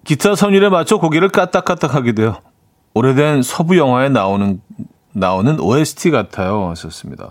기타 0.05 0.35
선율에 0.35 0.69
맞춰 0.69 0.99
고개를 0.99 1.29
까딱까딱 1.29 1.95
하게 1.95 2.13
돼요. 2.13 2.41
오래된 2.95 3.43
서부 3.43 3.77
영화에 3.77 4.09
나오는 4.09 4.61
나오는 5.13 5.61
OST 5.61 6.11
같아요. 6.11 6.69
하셨습니다. 6.71 7.31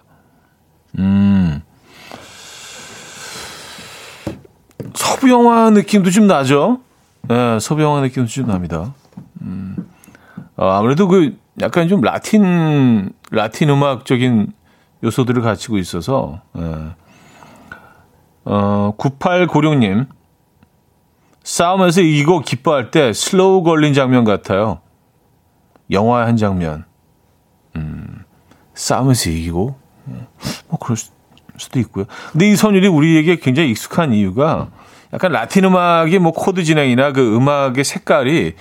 음. 1.00 1.62
서부 4.96 5.30
영화 5.30 5.70
느낌도 5.70 6.12
좀 6.12 6.28
나죠? 6.28 6.80
네, 7.24 7.60
서부 7.60 7.82
영화 7.82 8.02
느낌도 8.02 8.28
좀 8.28 8.48
납니다. 8.48 8.94
음. 9.41 9.76
어, 10.56 10.70
아무래도 10.70 11.08
그 11.08 11.38
약간 11.62 11.88
좀 11.88 12.02
라틴 12.02 13.12
라틴 13.32 13.70
음악적인 13.70 14.54
요소들을 15.04 15.41
갖추고 15.41 15.78
있어서 15.78 16.41
예. 16.58 16.96
어, 18.46 18.94
9896님 18.98 20.08
싸움에서 21.44 22.02
이기고 22.02 22.41
기뻐할 22.41 22.91
때 22.91 23.14
slow 23.14 23.64
걸린 23.64 23.94
장면 23.94 24.24
같아요. 24.24 24.80
영화의 25.91 26.26
한 26.26 26.38
장면. 26.38 26.86
음, 27.76 28.24
싸움에서 28.74 29.30
이기고, 29.30 29.76
뭐, 30.70 30.80
그럴 30.80 30.98
수도 31.58 31.80
있고요. 31.80 32.06
근데 32.32 32.50
이 32.50 32.56
선율이 32.56 32.88
우리에게 32.88 33.38
굉장히 33.38 33.72
익숙한 33.72 34.14
이유가 34.14 34.70
약간 35.14 35.32
라틴 35.32 35.66
음악의 35.66 36.20
뭐 36.20 36.32
코드 36.32 36.64
진행이나 36.64 37.11
그 37.11 37.36
음악의 37.36 37.84
색깔이 37.84 38.53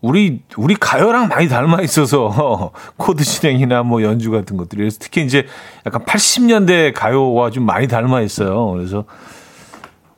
우리 0.00 0.42
우리 0.56 0.74
가요랑 0.74 1.28
많이 1.28 1.48
닮아 1.48 1.80
있어서 1.82 2.72
코드 2.98 3.24
진행이나 3.24 3.82
뭐 3.84 4.02
연주 4.02 4.30
같은 4.30 4.56
것들이 4.56 4.80
그래서 4.80 4.98
특히 5.00 5.24
이제 5.24 5.46
약간 5.86 6.02
80년대 6.04 6.92
가요와 6.94 7.50
좀 7.50 7.64
많이 7.64 7.88
닮아 7.88 8.20
있어요. 8.20 8.72
그래서 8.72 9.04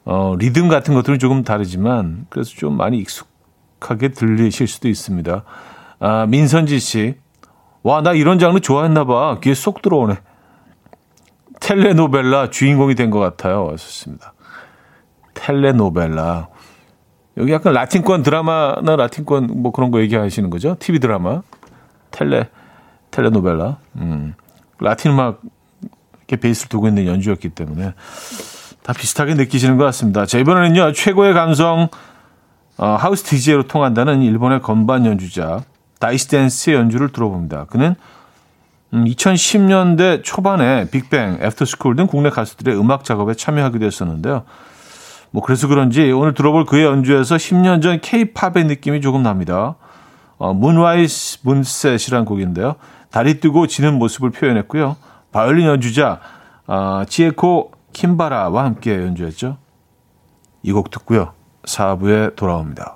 어 0.05 0.35
리듬 0.39 0.69
같은 0.69 0.95
것들은 0.95 1.19
조금 1.19 1.45
다르지만 1.45 2.27
그래서 2.31 2.51
좀 2.57 2.77
많이 2.77 2.99
익숙하게 2.99 4.09
들리실 4.09 4.67
수도 4.67 4.89
있습니다. 4.89 5.45
아 6.01 6.27
민선지 6.27 6.79
씨, 6.81 7.15
와 7.83 8.01
나 8.03 8.13
이런 8.13 8.39
장르 8.39 8.59
좋아했나 8.61 9.05
봐. 9.05 9.39
귀에 9.43 9.55
쏙 9.55 9.83
들어오네. 9.83 10.17
텔레노벨라 11.61 12.51
주인공이 12.51 12.95
된 12.95 13.11
것 13.11 13.19
같아요. 13.19 13.69
좋습니다. 13.79 14.33
텔레노벨라. 15.47 16.49
여기 17.37 17.53
약간 17.53 17.73
라틴권 17.73 18.23
드라마나 18.23 18.97
라틴권 18.97 19.63
뭐 19.63 19.71
그런 19.71 19.91
거 19.91 20.01
얘기하시는 20.01 20.51
거죠? 20.51 20.77
TV 20.81 20.99
드라마, 20.99 21.43
텔레, 22.11 22.49
텔레노벨라. 23.13 23.77
음. 23.97 24.35
라틴 24.81 25.13
음악 25.13 25.41
이렇게 26.21 26.37
베이스를 26.37 26.69
두고 26.69 26.89
있는 26.89 27.07
연주였기 27.07 27.51
때문에 27.51 27.95
다 28.83 28.93
비슷하게 28.93 29.35
느끼시는 29.35 29.77
것 29.77 29.85
같습니다. 29.85 30.27
자, 30.27 30.39
이번에는요, 30.39 30.93
최고의 30.93 31.35
감성, 31.35 31.89
어, 32.79 32.87
하우스 32.99 33.25
DJ로 33.25 33.69
통한다는 33.69 34.23
일본의 34.23 34.63
건반 34.63 35.07
연주자, 35.07 35.63
다이시 36.01 36.27
댄스의 36.29 36.77
연주를 36.77 37.11
들어봅니다. 37.11 37.67
그는 37.67 37.95
음, 38.93 39.05
2010년대 39.05 40.23
초반에 40.25 40.89
빅뱅, 40.91 41.39
애프터스쿨 41.41 41.97
등 41.97 42.07
국내 42.07 42.31
가수들의 42.31 42.79
음악 42.79 43.05
작업에 43.05 43.35
참여하기도 43.35 43.85
했었는데요. 43.87 44.45
뭐 45.31 45.43
그래서 45.43 45.69
그런지 45.69 46.11
오늘 46.13 46.35
들어볼 46.35 46.65
그의 46.65 46.85
연주에서 46.85 47.37
10년 47.37 47.83
전 47.83 48.01
K-pop의 48.01 48.65
느낌이 48.65 49.01
조금 49.01 49.23
납니다. 49.23 49.77
어, 50.39 50.53
Moonrise 50.55 51.41
Moonset이란 51.43 52.25
곡인데요. 52.25 52.77
다리 53.11 53.41
뜨고 53.41 53.67
지는 53.67 53.99
모습을 53.99 54.31
표현했고요. 54.31 54.97
바이올린 55.33 55.67
연주자 55.67 56.21
어, 56.67 57.03
지에코 57.09 57.73
킴바라와 57.93 58.65
함께 58.65 58.95
연주했죠. 58.97 59.59
이 60.63 60.73
곡 60.73 60.91
듣고요. 60.91 61.33
4부에 61.65 62.35
돌아옵니다. 62.37 62.96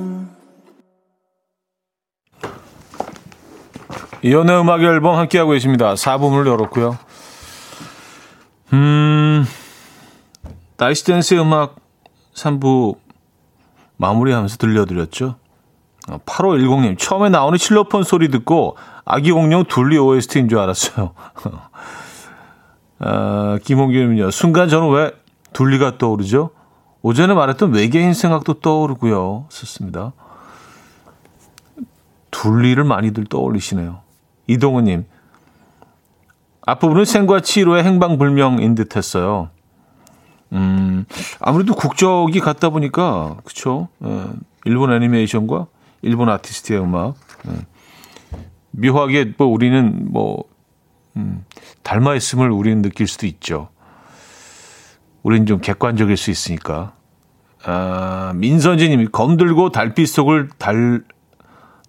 이현우의 4.23 4.59
음악 4.59 4.81
앨범 4.83 5.17
함께하고 5.17 5.51
계십니다. 5.51 5.93
4부 5.95 6.12
문을 6.12 6.47
열었고요. 6.47 6.97
음, 8.73 9.45
다이시 10.77 11.03
댄스 11.03 11.35
음악 11.35 11.75
3부 12.35 12.97
마무리하면서 13.97 14.57
들려드렸죠. 14.57 15.35
8510님, 16.07 16.93
어, 16.93 16.95
처음에 16.97 17.29
나오는 17.29 17.57
실로폰 17.57 18.03
소리 18.03 18.29
듣고 18.29 18.77
아기 19.05 19.31
공룡 19.31 19.65
둘리 19.65 19.97
OST인 19.97 20.49
줄 20.49 20.59
알았어요. 20.59 21.13
아, 22.99 23.59
김홍규님은요, 23.63 24.31
순간 24.31 24.69
저는 24.69 24.91
왜 24.91 25.11
둘리가 25.53 25.97
떠오르죠? 25.97 26.51
오전에 27.01 27.33
말했던 27.33 27.73
외계인 27.73 28.13
생각도 28.13 28.55
떠오르고요. 28.55 29.47
썼습니다. 29.49 30.13
둘리를 32.29 32.83
많이들 32.83 33.25
떠올리시네요. 33.25 34.00
이동우님, 34.51 35.05
앞부분은 36.65 37.05
생과 37.05 37.39
치로의 37.39 37.83
행방불명인 37.83 38.75
듯 38.75 38.95
했어요. 38.95 39.49
음, 40.53 41.05
아무래도 41.39 41.73
국적이 41.73 42.39
같다 42.39 42.69
보니까, 42.69 43.37
그쵸? 43.45 43.87
예, 44.03 44.25
일본 44.65 44.91
애니메이션과 44.91 45.67
일본 46.01 46.29
아티스트의 46.29 46.81
음악. 46.81 47.15
예. 47.47 47.65
묘하게 48.71 49.33
뭐 49.37 49.47
우리는 49.47 50.11
뭐, 50.11 50.43
음, 51.15 51.45
닮아 51.83 52.15
있음을 52.15 52.51
우리는 52.51 52.81
느낄 52.81 53.07
수도 53.07 53.25
있죠. 53.27 53.69
우리는 55.23 55.45
좀 55.45 55.61
객관적일 55.61 56.17
수 56.17 56.31
있으니까. 56.31 56.93
아, 57.63 58.33
민선지님이 58.35 59.07
검 59.11 59.37
들고 59.37 59.71
달빛 59.71 60.07
속을 60.07 60.49
달, 60.57 61.03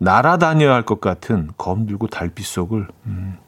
날아다녀야 0.02 0.74
할 0.74 0.82
것 0.82 1.00
같은 1.00 1.50
검 1.56 1.86
들고 1.86 2.08
달빛 2.08 2.44
속을 2.44 2.88
음. 3.06 3.38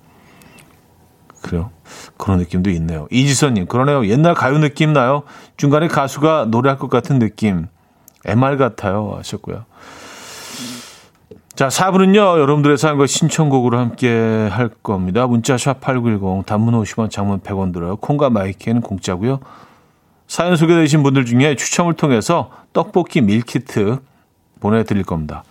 그래요. 1.42 1.70
그런 2.16 2.38
느낌도 2.38 2.70
있네요. 2.70 3.06
이지선님, 3.10 3.66
그러네요. 3.66 4.06
옛날 4.06 4.34
가요 4.34 4.56
느낌 4.58 4.92
나요. 4.94 5.24
중간에 5.58 5.88
가수가 5.88 6.46
노래할 6.46 6.78
것 6.78 6.88
같은 6.88 7.18
느낌. 7.18 7.66
MR 8.24 8.56
같아요. 8.56 9.16
하셨고요. 9.18 9.66
자, 11.54 11.68
4부는요, 11.68 12.38
여러분들의 12.40 12.78
사연과 12.78 13.06
신청곡으로 13.06 13.78
함께 13.78 14.48
할 14.50 14.70
겁니다. 14.82 15.26
문자 15.26 15.58
샵 15.58 15.80
8910, 15.80 16.46
단문 16.46 16.74
50원, 16.80 17.10
장문 17.10 17.40
100원 17.40 17.72
들어요. 17.74 17.96
콩과 17.96 18.30
마이키는 18.30 18.80
공짜고요. 18.80 19.40
사연 20.26 20.56
소개되신 20.56 21.02
분들 21.02 21.26
중에 21.26 21.56
추첨을 21.56 21.94
통해서 21.94 22.50
떡볶이 22.72 23.20
밀키트 23.20 23.98
보내드릴 24.60 25.04
겁니다. 25.04 25.44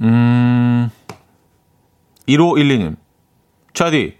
음, 0.00 0.90
1512님. 2.28 2.96
차디, 3.74 4.16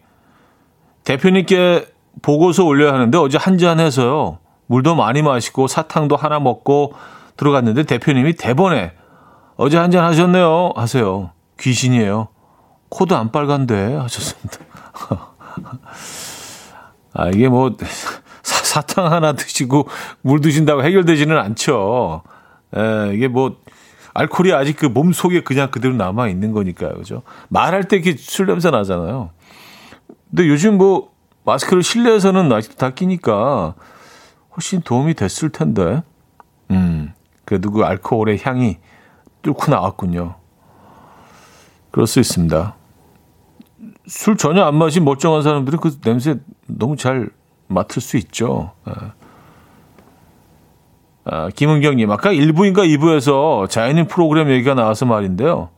대표님께 1.04 1.86
보고서 2.20 2.64
올려야 2.64 2.92
하는데 2.94 3.16
어제 3.18 3.38
한잔 3.38 3.80
해서요. 3.80 4.38
물도 4.66 4.94
많이 4.94 5.22
마시고 5.22 5.66
사탕도 5.66 6.16
하나 6.16 6.40
먹고 6.40 6.94
들어갔는데 7.36 7.84
대표님이 7.84 8.34
대본에 8.34 8.92
어제 9.56 9.78
한잔 9.78 10.04
하셨네요. 10.04 10.72
하세요. 10.76 11.30
귀신이에요. 11.60 12.28
코도 12.88 13.16
안 13.16 13.32
빨간데 13.32 13.96
하셨습니다. 13.96 14.58
아, 17.14 17.28
이게 17.28 17.48
뭐 17.48 17.76
사, 18.42 18.64
사탕 18.64 19.12
하나 19.12 19.32
드시고 19.32 19.88
물 20.22 20.40
드신다고 20.40 20.82
해결되지는 20.82 21.36
않죠. 21.38 22.22
에, 22.74 23.14
이게 23.14 23.28
뭐 23.28 23.56
알코올이 24.14 24.52
아직 24.52 24.76
그 24.76 24.86
몸 24.88 25.12
속에 25.12 25.42
그냥 25.42 25.70
그대로 25.70 25.94
남아 25.94 26.28
있는 26.28 26.52
거니까요. 26.52 26.94
그죠? 26.94 27.22
말할 27.48 27.84
때 27.88 27.96
이렇게 27.96 28.16
술 28.16 28.46
냄새 28.46 28.70
나잖아요. 28.70 29.30
근데 30.30 30.48
요즘 30.48 30.78
뭐 30.78 31.12
마스크를 31.44 31.82
실내에서는 31.82 32.52
아직도 32.52 32.76
다 32.76 32.90
끼니까 32.90 33.74
훨씬 34.54 34.80
도움이 34.82 35.14
됐을 35.14 35.50
텐데. 35.50 36.02
음. 36.70 37.12
그래도 37.44 37.70
그 37.70 37.82
알코올의 37.84 38.40
향이 38.42 38.78
뚫고 39.42 39.70
나왔군요. 39.70 40.36
그럴 41.90 42.06
수 42.06 42.20
있습니다. 42.20 42.76
술 44.06 44.36
전혀 44.36 44.62
안 44.64 44.76
마신 44.76 45.04
멀쩡한 45.04 45.42
사람들은 45.42 45.78
그 45.80 46.00
냄새 46.00 46.36
너무 46.66 46.96
잘 46.96 47.30
맡을 47.68 48.00
수 48.02 48.16
있죠. 48.18 48.72
예. 48.88 48.92
아, 51.24 51.50
김은경님, 51.54 52.10
아까 52.10 52.30
1부인가 52.30 52.78
2부에서 52.78 53.68
자연인 53.68 54.06
프로그램 54.06 54.50
얘기가 54.50 54.74
나와서 54.74 55.06
말인데요. 55.06 55.70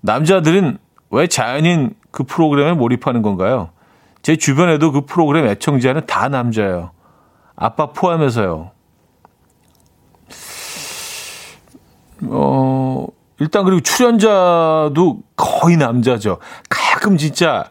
남자들은 0.00 0.78
왜 1.10 1.26
자연인 1.26 1.94
그 2.10 2.24
프로그램에 2.24 2.72
몰입하는 2.72 3.22
건가요? 3.22 3.70
제 4.22 4.36
주변에도 4.36 4.92
그 4.92 5.02
프로그램 5.02 5.46
애청자는 5.46 6.06
다 6.06 6.28
남자예요. 6.28 6.90
아빠 7.56 7.86
포함해서요. 7.86 8.70
어, 12.28 13.06
일단 13.38 13.64
그리고 13.64 13.80
출연자도 13.80 15.22
거의 15.36 15.76
남자죠. 15.76 16.38
가끔 16.68 17.18
진짜 17.18 17.64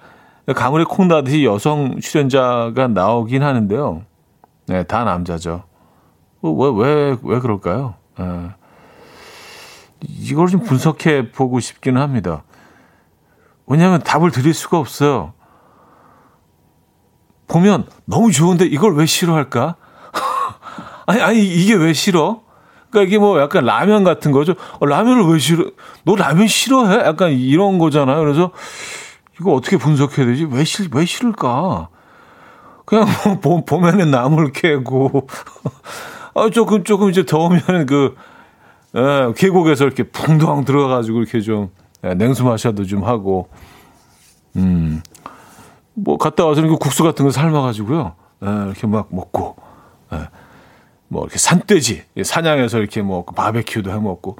가물에 0.55 0.83
콩 0.83 1.07
나듯이 1.07 1.45
여성 1.45 1.99
출연자가 1.99 2.89
나오긴 2.89 3.41
하는데요. 3.41 4.03
네, 4.67 4.83
다 4.83 5.03
남자죠. 5.03 5.63
왜, 6.51 6.71
왜, 6.75 7.17
왜 7.23 7.39
그럴까요? 7.39 7.95
예. 8.19 8.49
이걸 10.01 10.47
좀 10.47 10.61
분석해 10.61 11.31
보고 11.31 11.59
싶기는 11.59 12.01
합니다. 12.01 12.43
왜냐하면 13.65 14.01
답을 14.01 14.31
드릴 14.31 14.53
수가 14.53 14.77
없어요. 14.77 15.33
보면 17.47 17.87
너무 18.05 18.31
좋은데 18.31 18.65
이걸 18.65 18.95
왜 18.95 19.05
싫어할까? 19.05 19.75
아니, 21.07 21.21
아니, 21.21 21.45
이게 21.45 21.73
왜 21.73 21.93
싫어? 21.93 22.41
그러니까 22.89 23.07
이게 23.07 23.17
뭐 23.17 23.39
약간 23.39 23.65
라면 23.65 24.03
같은 24.03 24.31
거죠. 24.31 24.53
어, 24.79 24.85
라면을 24.85 25.25
왜 25.31 25.39
싫어? 25.39 25.65
너 26.03 26.15
라면 26.15 26.47
싫어해? 26.47 27.05
약간 27.07 27.31
이런 27.31 27.77
거잖아요. 27.77 28.19
그래서 28.19 28.51
이거 29.39 29.53
어떻게 29.53 29.77
분석해야 29.77 30.25
되지? 30.25 30.47
왜 30.51 30.63
싫, 30.63 30.89
왜 30.93 31.05
싫을까? 31.05 31.89
그냥 32.85 33.07
뭐 33.41 33.63
봄에는 33.65 34.11
나물 34.11 34.51
캐고, 34.51 35.27
아, 36.35 36.49
조금, 36.49 36.83
조금 36.83 37.09
이제 37.09 37.25
더우면 37.25 37.85
그, 37.85 38.15
예, 38.95 39.33
계곡에서 39.35 39.85
이렇게 39.85 40.03
풍덩 40.03 40.65
들어가가지고 40.65 41.19
이렇게 41.19 41.41
좀, 41.41 41.69
예, 42.03 42.13
냉수 42.15 42.43
마셔도 42.43 42.85
좀 42.85 43.03
하고, 43.03 43.49
음, 44.55 45.01
뭐 45.93 46.17
갔다 46.17 46.45
와서 46.45 46.61
그 46.61 46.77
국수 46.77 47.03
같은 47.03 47.25
거 47.25 47.31
삶아가지고요. 47.31 48.15
예, 48.43 48.47
이렇게 48.47 48.87
막 48.87 49.07
먹고, 49.11 49.55
예, 50.13 50.27
뭐 51.07 51.23
이렇게 51.23 51.37
산돼지, 51.37 52.03
사냥해서 52.23 52.79
이렇게 52.79 53.01
뭐 53.01 53.23
바베큐도 53.25 53.91
해 53.91 53.99
먹고, 53.99 54.37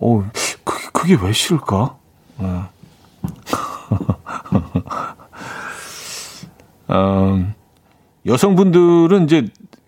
어, 0.00 0.24
그게, 0.64 0.88
그게 0.92 1.16
왜 1.20 1.32
싫을까? 1.32 1.96
예. 2.42 2.62
음, 6.92 7.54
여성분들은 8.26 9.24
이제 9.24 9.46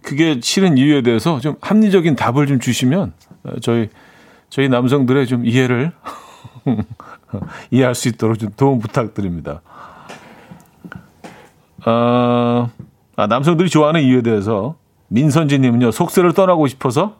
그게 0.08 0.40
싫은 0.42 0.78
이유에 0.78 1.02
대해서 1.02 1.38
좀 1.38 1.56
합리적인 1.60 2.16
답을 2.16 2.46
좀 2.46 2.60
주시면 2.60 3.12
어, 3.44 3.50
저희 3.60 3.90
저희 4.48 4.70
남성들의 4.70 5.26
좀 5.26 5.44
이해를 5.44 5.92
이해할 7.70 7.94
수 7.94 8.08
있도록 8.08 8.38
좀 8.38 8.48
도움 8.56 8.78
부탁드립니다. 8.78 9.60
어, 11.84 12.70
아, 13.16 13.26
남성들이 13.26 13.68
좋아하는 13.68 14.00
이유에 14.00 14.22
대해서 14.22 14.76
민선지님은요 15.08 15.90
속세를 15.90 16.32
떠나고 16.32 16.68
싶어서 16.68 17.18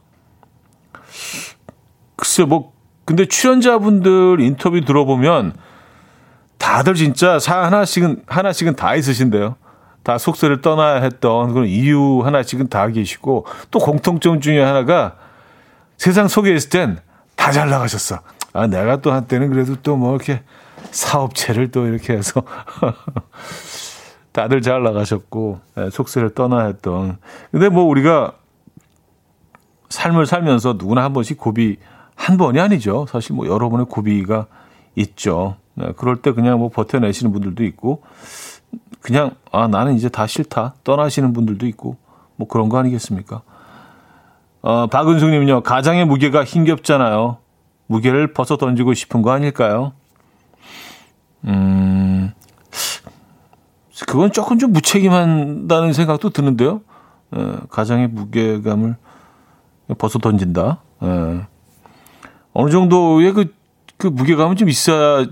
글쎄 2.17 2.45
뭐 2.45 2.73
근데 3.05 3.27
출연자분들 3.27 4.41
인터뷰 4.41 4.81
들어보면 4.81 5.53
다들 6.57 6.95
진짜 6.95 7.39
사 7.39 7.65
하나씩은 7.65 8.23
하나씩은 8.27 8.77
다 8.77 8.95
있으신데요. 8.95 9.57
다 10.09 10.17
속세를 10.17 10.63
떠나야 10.63 11.03
했던 11.03 11.53
그런 11.53 11.67
이유 11.67 12.23
하나씩은 12.25 12.69
다 12.69 12.89
계시고 12.89 13.45
또 13.71 13.79
공통점 13.79 14.41
중에 14.41 14.59
하나가 14.59 15.17
세상 15.99 16.29
속에 16.29 16.55
있을 16.55 16.71
땐 16.71 16.99
다 17.37 17.53
잘 17.53 17.69
나가셨어. 17.69 18.21
아 18.55 18.67
내가 18.67 19.03
또 19.03 19.13
한때는 19.13 19.51
그래도 19.51 19.77
또 19.83 19.97
뭐 19.97 20.17
이렇게 20.17 20.41
사업체를 20.93 21.71
또 21.73 21.87
이렇게 21.87 22.15
해서 22.15 22.43
다들 24.33 24.63
잘 24.63 24.83
나가셨고 24.83 25.61
예, 25.77 25.91
속세를 25.91 26.33
떠나야 26.33 26.69
했던. 26.69 27.19
근데 27.51 27.69
뭐 27.69 27.85
우리가 27.85 28.33
삶을 29.91 30.25
살면서 30.25 30.77
누구나 30.79 31.05
한 31.05 31.13
번씩 31.13 31.37
고비 31.37 31.77
한 32.15 32.39
번이 32.39 32.59
아니죠. 32.59 33.05
사실 33.11 33.37
뭐 33.37 33.47
여러 33.47 33.69
번의 33.69 33.85
고비가 33.91 34.47
있죠. 34.97 35.57
네, 35.75 35.93
그럴 35.99 36.17
때 36.17 36.33
그냥 36.33 36.61
뭐 36.61 36.71
버텨내시는 36.71 37.31
분들도 37.31 37.63
있고 37.65 38.03
그냥 39.01 39.33
아 39.53 39.69
나는 39.69 39.95
이제 39.95 40.09
다 40.09 40.27
싫다 40.27 40.75
떠나시는 40.85 41.33
분들도 41.33 41.67
있고 41.69 41.97
뭐 42.37 42.49
그런 42.49 42.69
거 42.69 42.79
아니겠습니까? 42.79 43.43
어, 44.61 44.87
박은숙님은요 44.89 45.63
가장의 45.63 46.07
무게가 46.07 46.45
힘겹잖아요. 46.45 47.39
무게를 47.87 48.33
벗어 48.33 48.57
던지고 48.57 48.95
싶은 48.95 49.23
거 49.23 49.31
아닐까요? 49.31 49.93
음, 51.45 52.33
그건 54.07 54.33
조금 54.33 54.59
좀 54.59 54.73
무책임한다는 54.73 55.93
생각도 55.93 56.31
드는데요. 56.31 56.83
에, 57.35 57.41
어, 57.41 57.61
가장의 57.71 58.09
무게감을 58.09 58.97
벗어 59.97 60.19
던진다. 60.19 60.83
에, 61.03 61.07
어. 61.07 61.47
어느 62.53 62.71
정도의 62.71 63.33
그, 63.33 63.55
그 63.97 64.07
무게감은 64.07 64.57
좀 64.57 64.69
있어야, 64.69 65.27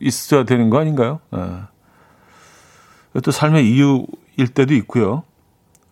있어야 0.00 0.44
되는 0.44 0.70
거 0.70 0.78
아닌가요? 0.78 1.20
에. 1.34 1.38
어. 3.14 3.20
또 3.20 3.30
삶의 3.30 3.68
이유일 3.70 4.48
때도 4.54 4.74
있고요. 4.74 5.22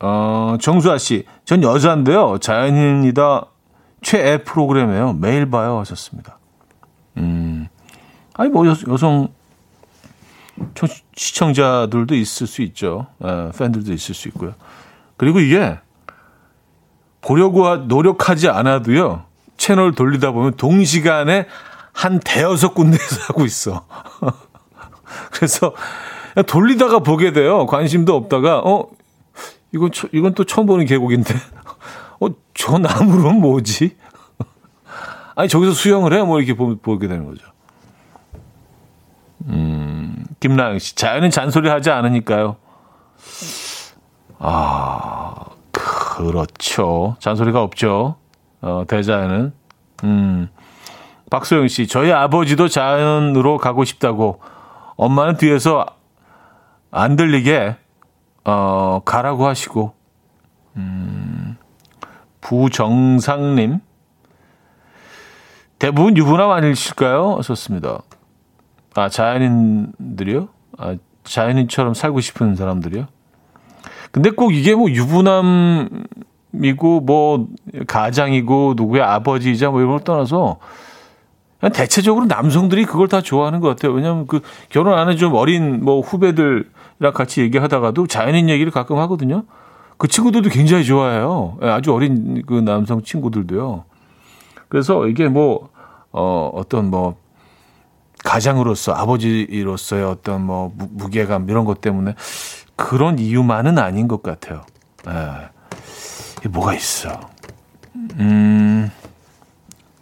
어, 0.00 0.56
정수아 0.60 0.98
씨, 0.98 1.24
전 1.44 1.62
여자인데요. 1.62 2.38
자연인이다 2.38 3.46
최애 4.02 4.44
프로그램이에요. 4.44 5.14
매일 5.14 5.50
봐요 5.50 5.78
하셨습니다. 5.78 6.38
음, 7.16 7.68
아니 8.34 8.50
뭐 8.50 8.66
여, 8.66 8.74
성 8.74 9.28
시청자들도 11.14 12.14
있을 12.14 12.46
수 12.46 12.62
있죠. 12.62 13.06
에, 13.24 13.50
팬들도 13.56 13.92
있을 13.92 14.14
수 14.14 14.28
있고요. 14.28 14.54
그리고 15.16 15.40
이게 15.40 15.78
보려고 17.20 17.76
노력하지 17.76 18.48
않아도요. 18.48 19.24
채널 19.56 19.92
돌리다 19.92 20.32
보면 20.32 20.54
동시간에 20.56 21.46
한 21.92 22.20
대여섯 22.20 22.74
군데에서 22.74 23.22
하고 23.28 23.44
있어. 23.44 23.86
그래서 25.32 25.72
돌리다가 26.42 26.98
보게 27.00 27.32
돼요. 27.32 27.66
관심도 27.66 28.14
없다가 28.14 28.58
어 28.60 28.88
이건 29.72 29.90
이건 30.12 30.34
또 30.34 30.44
처음 30.44 30.66
보는 30.66 30.86
계곡인데 30.86 31.34
어 32.20 32.28
저 32.58 32.78
나무는 32.78 33.40
뭐지? 33.40 33.96
아니 35.36 35.48
저기서 35.48 35.72
수영을 35.72 36.14
해? 36.14 36.22
뭐 36.22 36.38
이렇게 36.38 36.54
보, 36.54 36.74
보게 36.76 37.06
되는 37.06 37.26
거죠. 37.26 37.46
음 39.48 40.24
김나영 40.40 40.78
씨 40.78 40.96
자연은 40.96 41.30
잔소리 41.30 41.68
하지 41.68 41.90
않으니까요. 41.90 42.56
아 44.38 45.34
그렇죠. 45.70 47.16
잔소리가 47.20 47.62
없죠. 47.62 48.16
어 48.62 48.84
대자연은 48.88 49.52
음 50.04 50.48
박소영 51.30 51.68
씨 51.68 51.86
저희 51.86 52.10
아버지도 52.12 52.68
자연으로 52.68 53.58
가고 53.58 53.84
싶다고 53.84 54.40
엄마는 54.96 55.36
뒤에서 55.36 55.86
안 56.90 57.16
들리게 57.16 57.76
어, 58.44 59.00
가라고 59.04 59.46
하시고 59.46 59.92
음, 60.76 61.56
부정상님 62.40 63.80
대부분 65.78 66.16
유부남 66.16 66.50
아니실까요? 66.50 67.40
썼습니다. 67.42 68.00
아 68.94 69.08
자연인들이요? 69.08 70.48
아, 70.78 70.96
자연인처럼 71.24 71.92
살고 71.94 72.20
싶은 72.20 72.54
사람들이요? 72.54 73.06
근데 74.10 74.30
꼭 74.30 74.54
이게 74.54 74.74
뭐 74.74 74.88
유부남이고 74.90 75.90
뭐 77.04 77.48
가장이고 77.86 78.74
누구의 78.76 79.02
아버지이자 79.02 79.70
뭐 79.70 79.80
이런 79.80 79.90
걸 79.92 80.00
떠나서 80.04 80.58
대체적으로 81.74 82.26
남성들이 82.26 82.84
그걸 82.86 83.08
다 83.08 83.20
좋아하는 83.20 83.60
것 83.60 83.68
같아요. 83.68 83.92
왜냐하면 83.92 84.26
그 84.26 84.40
결혼 84.70 84.98
안 84.98 85.08
해 85.10 85.16
좀 85.16 85.34
어린 85.34 85.84
뭐 85.84 86.00
후배들이 86.00 86.64
랑 86.98 87.12
같이 87.12 87.40
얘기하다가도 87.42 88.06
자연인 88.06 88.48
얘기를 88.48 88.72
가끔 88.72 88.98
하거든요. 88.98 89.44
그 89.98 90.08
친구들도 90.08 90.50
굉장히 90.50 90.84
좋아해요. 90.84 91.58
예, 91.62 91.68
아주 91.68 91.92
어린 91.92 92.42
그 92.46 92.54
남성 92.54 93.02
친구들도요. 93.02 93.84
그래서 94.68 95.06
이게 95.06 95.28
뭐, 95.28 95.70
어, 96.12 96.50
어떤 96.54 96.90
뭐, 96.90 97.16
가장으로서, 98.24 98.92
아버지로서의 98.92 100.04
어떤 100.04 100.44
뭐, 100.44 100.72
무, 100.74 101.08
게감 101.08 101.48
이런 101.48 101.64
것 101.64 101.80
때문에 101.80 102.14
그런 102.74 103.18
이유만은 103.18 103.78
아닌 103.78 104.08
것 104.08 104.22
같아요. 104.22 104.62
예. 105.08 106.48
뭐가 106.48 106.74
있어. 106.74 107.20
음, 108.18 108.90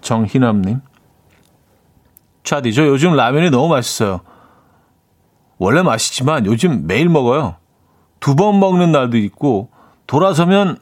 정희남님. 0.01 0.81
차디, 2.43 2.73
저 2.75 2.87
요즘 2.87 3.15
라면이 3.15 3.51
너무 3.51 3.69
맛있어요. 3.69 4.21
원래 5.59 5.83
맛있지만 5.83 6.47
요즘 6.47 6.87
매일 6.87 7.09
먹어요. 7.09 7.57
두 8.21 8.35
번 8.35 8.59
먹는 8.59 8.91
날도 8.93 9.17
있고 9.19 9.69
돌아서면 10.07 10.79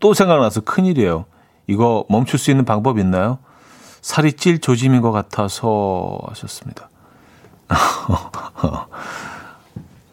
또 0.00 0.14
생각나서 0.14 0.62
큰일이에요. 0.62 1.26
이거 1.66 2.04
멈출 2.08 2.38
수 2.38 2.50
있는 2.50 2.64
방법 2.64 2.98
있나요? 2.98 3.38
살이 4.00 4.32
찔 4.32 4.60
조짐인 4.60 5.02
것 5.02 5.12
같아서 5.12 6.18
하셨습니다. 6.28 6.88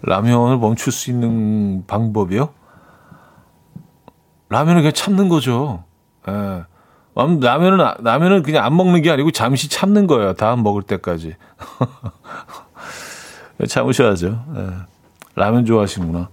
라면을 0.04 0.58
멈출 0.58 0.92
수 0.92 1.10
있는 1.10 1.84
방법이요? 1.88 2.50
라면을 4.50 4.82
그냥 4.82 4.94
참는 4.94 5.30
거죠. 5.30 5.84
예. 6.28 6.64
라면은, 7.16 7.84
라면은 8.02 8.44
그냥 8.44 8.64
안 8.64 8.78
먹는 8.78 9.02
게 9.02 9.10
아니고 9.10 9.32
잠시 9.32 9.70
참는 9.70 10.06
거예요. 10.06 10.34
다음 10.34 10.62
먹을 10.62 10.84
때까지. 10.84 11.36
참으셔야죠. 13.66 14.44
네. 14.54 14.68
라면 15.36 15.66
좋아하시는구나. 15.66 16.30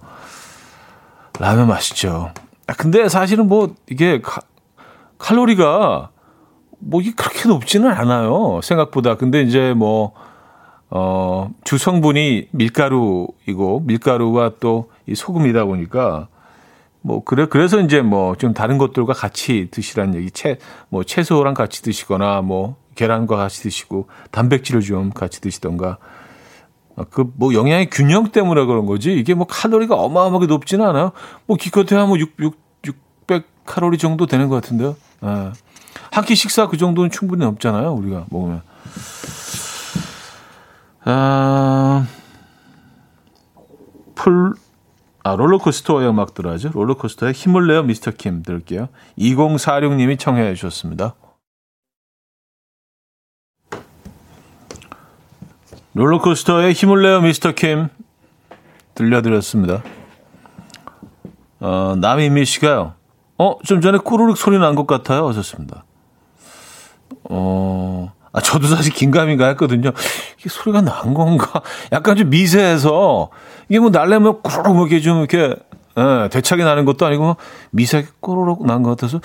라면 1.39 1.67
맛있죠. 1.67 2.31
아, 2.67 2.73
근데 2.73 3.07
사실은 3.09 3.47
뭐, 3.47 3.73
이게 3.89 4.21
카, 4.21 4.41
칼로리가 5.17 6.09
뭐 6.79 7.01
이게 7.01 7.11
그렇게 7.15 7.47
높지는 7.47 7.91
않아요. 7.91 8.59
생각보다. 8.63 9.15
근데 9.15 9.41
이제 9.41 9.73
뭐, 9.73 10.13
어, 10.89 11.49
주성분이 11.63 12.49
밀가루이고, 12.51 13.81
밀가루와 13.85 14.51
또 14.59 14.89
이 15.07 15.13
소금이다 15.15 15.65
보니까 15.65 16.27
뭐 17.01 17.23
그래 17.23 17.45
그래서 17.47 17.79
이제 17.79 18.01
뭐 18.01 18.35
좀 18.37 18.53
다른 18.53 18.77
것들과 18.77 19.13
같이 19.13 19.67
드시라는 19.71 20.15
얘기 20.15 20.31
채 20.31 20.57
뭐 20.89 21.03
채소랑 21.03 21.53
같이 21.53 21.83
드시거나 21.83 22.41
뭐 22.41 22.75
계란과 22.95 23.35
같이 23.35 23.61
드시고 23.61 24.07
단백질을 24.31 24.81
좀 24.81 25.11
같이 25.11 25.41
드시던가 25.41 25.97
그 27.03 27.25
뭐 27.35 27.53
영양의 27.53 27.89
균형 27.89 28.31
때문에 28.31 28.65
그런 28.65 28.85
거지 28.85 29.13
이게 29.13 29.33
뭐 29.33 29.45
칼로리가 29.47 29.95
어마어마하게 29.95 30.47
높지는 30.47 30.85
않아요. 30.87 31.11
뭐 31.45 31.57
기껏해야 31.57 32.05
뭐 32.05 32.17
6, 32.17 32.33
6, 32.39 32.57
600 32.85 33.45
칼로리 33.65 33.97
정도 33.97 34.25
되는 34.25 34.47
것 34.47 34.55
같은데요. 34.55 34.95
예. 35.23 35.51
한끼 36.11 36.35
식사 36.35 36.67
그 36.67 36.77
정도는 36.77 37.11
충분히 37.11 37.43
넘잖아요. 37.43 37.91
우리가 37.93 38.25
먹으면. 38.29 38.61
아, 41.03 42.07
풀, 44.15 44.53
아, 45.23 45.35
롤러코스터의 45.35 46.09
음악 46.09 46.33
들어야죠. 46.33 46.69
롤러코스터의 46.73 47.33
힘을 47.33 47.67
내요 47.67 47.83
미스터 47.83 48.11
킴 48.11 48.43
들을게요. 48.43 48.89
2046님이 49.17 50.17
청해 50.17 50.53
주셨습니다. 50.55 51.15
롤러코스터의 55.95 56.73
힘을 56.73 57.01
내요 57.01 57.21
미스터 57.21 57.53
킴 57.53 57.87
들려드렸습니다. 58.95 59.81
어, 61.61 61.95
남인미 61.97 62.45
씨가요. 62.45 62.93
어, 63.37 63.55
좀 63.63 63.81
전에 63.81 63.97
꾸르륵 63.97 64.37
소리 64.37 64.59
난 64.59 64.75
것 64.75 64.87
같아요. 64.87 65.27
하셨습니다. 65.29 65.85
어, 67.29 68.11
아, 68.33 68.41
저도 68.41 68.67
사실 68.67 68.93
긴가민가 68.93 69.47
했거든요. 69.47 69.91
이게 70.37 70.49
소리가 70.49 70.81
난 70.81 71.13
건가? 71.13 71.61
약간 71.93 72.15
좀 72.17 72.29
미세해서, 72.29 73.29
이게 73.69 73.79
뭐 73.79 73.89
날래면 73.89 74.41
꾸르륵 74.41 74.77
이렇게 74.91 74.99
좀 75.01 75.19
이렇게, 75.19 75.55
예, 75.97 76.29
대차게 76.29 76.65
나는 76.65 76.83
것도 76.85 77.05
아니고, 77.05 77.37
미세하게 77.71 78.09
꼬르륵 78.19 78.65
난 78.65 78.83
것 78.83 78.89
같아서, 78.91 79.19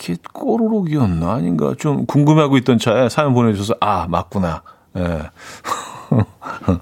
이게 0.00 0.16
꼬르륵이었나? 0.34 1.32
아닌가? 1.32 1.74
좀 1.78 2.04
궁금해하고 2.06 2.58
있던 2.58 2.78
차에 2.78 3.08
사연 3.08 3.32
보내주셔서, 3.32 3.74
아, 3.80 4.06
맞구나. 4.08 4.62
예. 4.96 5.30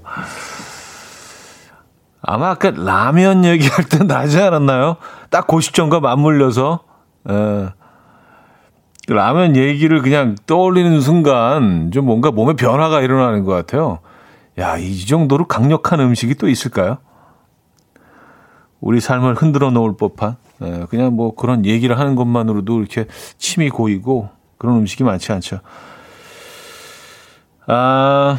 아마 2.22 2.50
아까 2.50 2.70
라면 2.70 3.44
얘기할 3.44 3.84
때 3.84 3.98
나지 4.04 4.40
않았나요? 4.40 4.96
딱그 5.30 5.60
시점과 5.60 6.00
맞물려서, 6.00 6.80
예. 7.30 7.68
라면 9.08 9.56
얘기를 9.56 10.00
그냥 10.00 10.36
떠올리는 10.46 11.00
순간 11.00 11.90
좀 11.92 12.06
뭔가 12.06 12.30
몸에 12.30 12.54
변화가 12.54 13.00
일어나는 13.00 13.44
것 13.44 13.52
같아요. 13.52 13.98
야, 14.58 14.76
이 14.76 15.04
정도로 15.04 15.48
강력한 15.48 15.98
음식이 15.98 16.36
또 16.36 16.48
있을까요? 16.48 16.98
우리 18.80 19.00
삶을 19.00 19.34
흔들어 19.34 19.70
놓을 19.70 19.96
법한, 19.96 20.36
예, 20.62 20.86
그냥 20.90 21.16
뭐 21.16 21.34
그런 21.34 21.66
얘기를 21.66 21.98
하는 21.98 22.14
것만으로도 22.14 22.78
이렇게 22.78 23.06
침이 23.38 23.70
고이고 23.70 24.28
그런 24.58 24.76
음식이 24.76 25.02
많지 25.02 25.32
않죠. 25.32 25.60
아, 27.66 28.38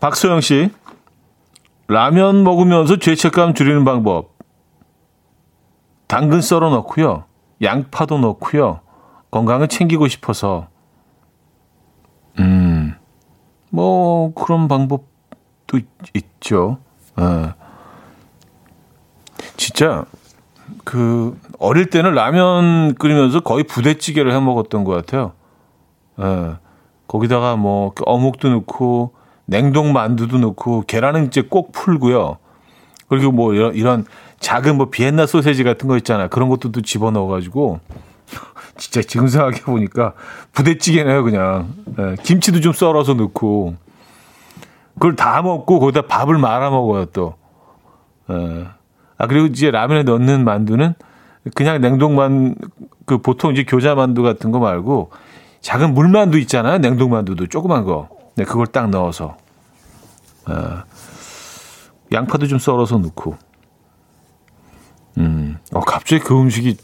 박소영 0.00 0.40
씨. 0.40 0.70
라면 1.88 2.44
먹으면서 2.44 2.98
죄책감 2.98 3.54
줄이는 3.54 3.84
방법. 3.84 4.36
당근 6.06 6.40
썰어 6.40 6.70
넣고요. 6.70 7.24
양파도 7.62 8.18
넣고요. 8.18 8.80
건강을 9.30 9.68
챙기고 9.68 10.08
싶어서, 10.08 10.68
음, 12.38 12.94
뭐, 13.70 14.32
그런 14.34 14.68
방법도 14.68 15.78
있, 16.14 16.24
죠 16.40 16.78
예. 17.20 17.54
진짜, 19.56 20.04
그, 20.84 21.38
어릴 21.58 21.90
때는 21.90 22.14
라면 22.14 22.94
끓이면서 22.94 23.40
거의 23.40 23.64
부대찌개를 23.64 24.32
해 24.32 24.40
먹었던 24.40 24.84
것 24.84 24.92
같아요. 24.92 25.32
예. 26.20 26.56
거기다가 27.06 27.56
뭐, 27.56 27.92
어묵도 28.06 28.48
넣고, 28.50 29.17
냉동 29.48 29.94
만두도 29.94 30.38
넣고, 30.38 30.84
계란은 30.86 31.26
이제 31.26 31.40
꼭 31.40 31.72
풀고요. 31.72 32.36
그리고 33.08 33.32
뭐, 33.32 33.54
이런, 33.54 34.04
작은 34.40 34.76
뭐, 34.76 34.90
비엔나 34.90 35.24
소세지 35.24 35.64
같은 35.64 35.88
거 35.88 35.96
있잖아요. 35.96 36.28
그런 36.28 36.50
것도 36.50 36.70
또 36.70 36.82
집어 36.82 37.10
넣어가지고, 37.10 37.80
진짜 38.76 39.00
지금 39.00 39.26
생각해 39.26 39.62
보니까 39.62 40.12
부대찌개네요, 40.52 41.24
그냥. 41.24 41.72
예, 41.98 42.16
김치도 42.22 42.60
좀 42.60 42.74
썰어서 42.74 43.14
넣고. 43.14 43.76
그걸 44.94 45.16
다 45.16 45.40
먹고 45.40 45.80
거기다 45.80 46.02
밥을 46.02 46.36
말아 46.36 46.68
먹어요, 46.68 47.06
또. 47.06 47.34
예. 48.30 48.66
아, 49.16 49.26
그리고 49.26 49.46
이제 49.46 49.70
라면에 49.70 50.02
넣는 50.02 50.44
만두는 50.44 50.94
그냥 51.54 51.80
냉동만, 51.80 52.54
그 53.06 53.18
보통 53.18 53.52
이제 53.52 53.64
교자 53.64 53.94
만두 53.94 54.22
같은 54.22 54.50
거 54.50 54.58
말고 54.58 55.10
작은 55.62 55.94
물만두 55.94 56.38
있잖아요, 56.40 56.78
냉동 56.78 57.10
만두도 57.10 57.46
조그만 57.46 57.84
거. 57.84 58.17
네, 58.38 58.44
그걸 58.44 58.68
딱 58.68 58.88
넣어서. 58.88 59.36
예. 60.48 60.54
양파도 62.12 62.46
좀 62.46 62.60
썰어서 62.60 62.98
넣고. 62.98 63.36
음, 65.18 65.58
어, 65.72 65.80
갑자기 65.80 66.22
그 66.22 66.40
음식이 66.40 66.76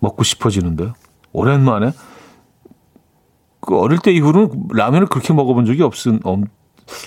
먹고 0.00 0.24
싶어지는데요. 0.24 0.94
오랜만에 1.32 1.92
그 3.60 3.78
어릴 3.78 4.00
때 4.00 4.10
이후로는 4.10 4.70
라면을 4.72 5.06
그렇게 5.06 5.32
먹어본 5.32 5.66
적이 5.66 5.84
없은 5.84 6.18
없, 6.24 6.40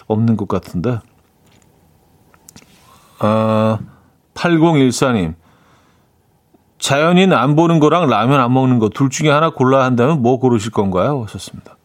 없는 0.07 0.37
것 0.37 0.47
같은데. 0.47 0.99
아, 3.19 3.77
8014님. 4.35 5.35
자연인 6.79 7.33
안 7.33 7.57
보는 7.57 7.79
거랑 7.81 8.07
라면 8.07 8.39
안 8.39 8.53
먹는 8.53 8.79
거 8.79 8.87
둘 8.87 9.09
중에 9.09 9.29
하나 9.29 9.49
골라야 9.49 9.83
한다면 9.83 10.21
뭐 10.21 10.39
고르실 10.39 10.71
건가요? 10.71 11.23
하셨습니다. 11.23 11.75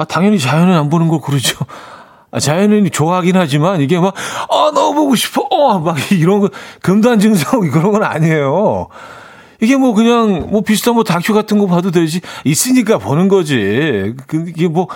아, 0.00 0.04
당연히 0.06 0.38
자연인 0.38 0.74
안 0.74 0.88
보는 0.88 1.08
걸 1.08 1.20
고르죠. 1.20 1.58
아, 2.30 2.40
자연인이 2.40 2.88
좋아하긴 2.88 3.36
하지만 3.36 3.82
이게 3.82 4.00
막, 4.00 4.14
아, 4.48 4.70
너무 4.74 4.94
보고 4.94 5.14
싶어. 5.14 5.42
어, 5.42 5.78
막 5.78 5.94
이런 6.10 6.40
거, 6.40 6.48
금단 6.80 7.18
증상 7.18 7.60
그런 7.68 7.92
건 7.92 8.02
아니에요. 8.02 8.88
이게 9.60 9.76
뭐 9.76 9.92
그냥 9.92 10.46
뭐 10.50 10.62
비슷한 10.62 10.94
뭐 10.94 11.04
다큐 11.04 11.34
같은 11.34 11.58
거 11.58 11.66
봐도 11.66 11.90
되지. 11.90 12.22
있으니까 12.44 12.96
보는 12.96 13.28
거지. 13.28 14.14
그, 14.26 14.46
이게 14.48 14.68
뭐 14.68 14.88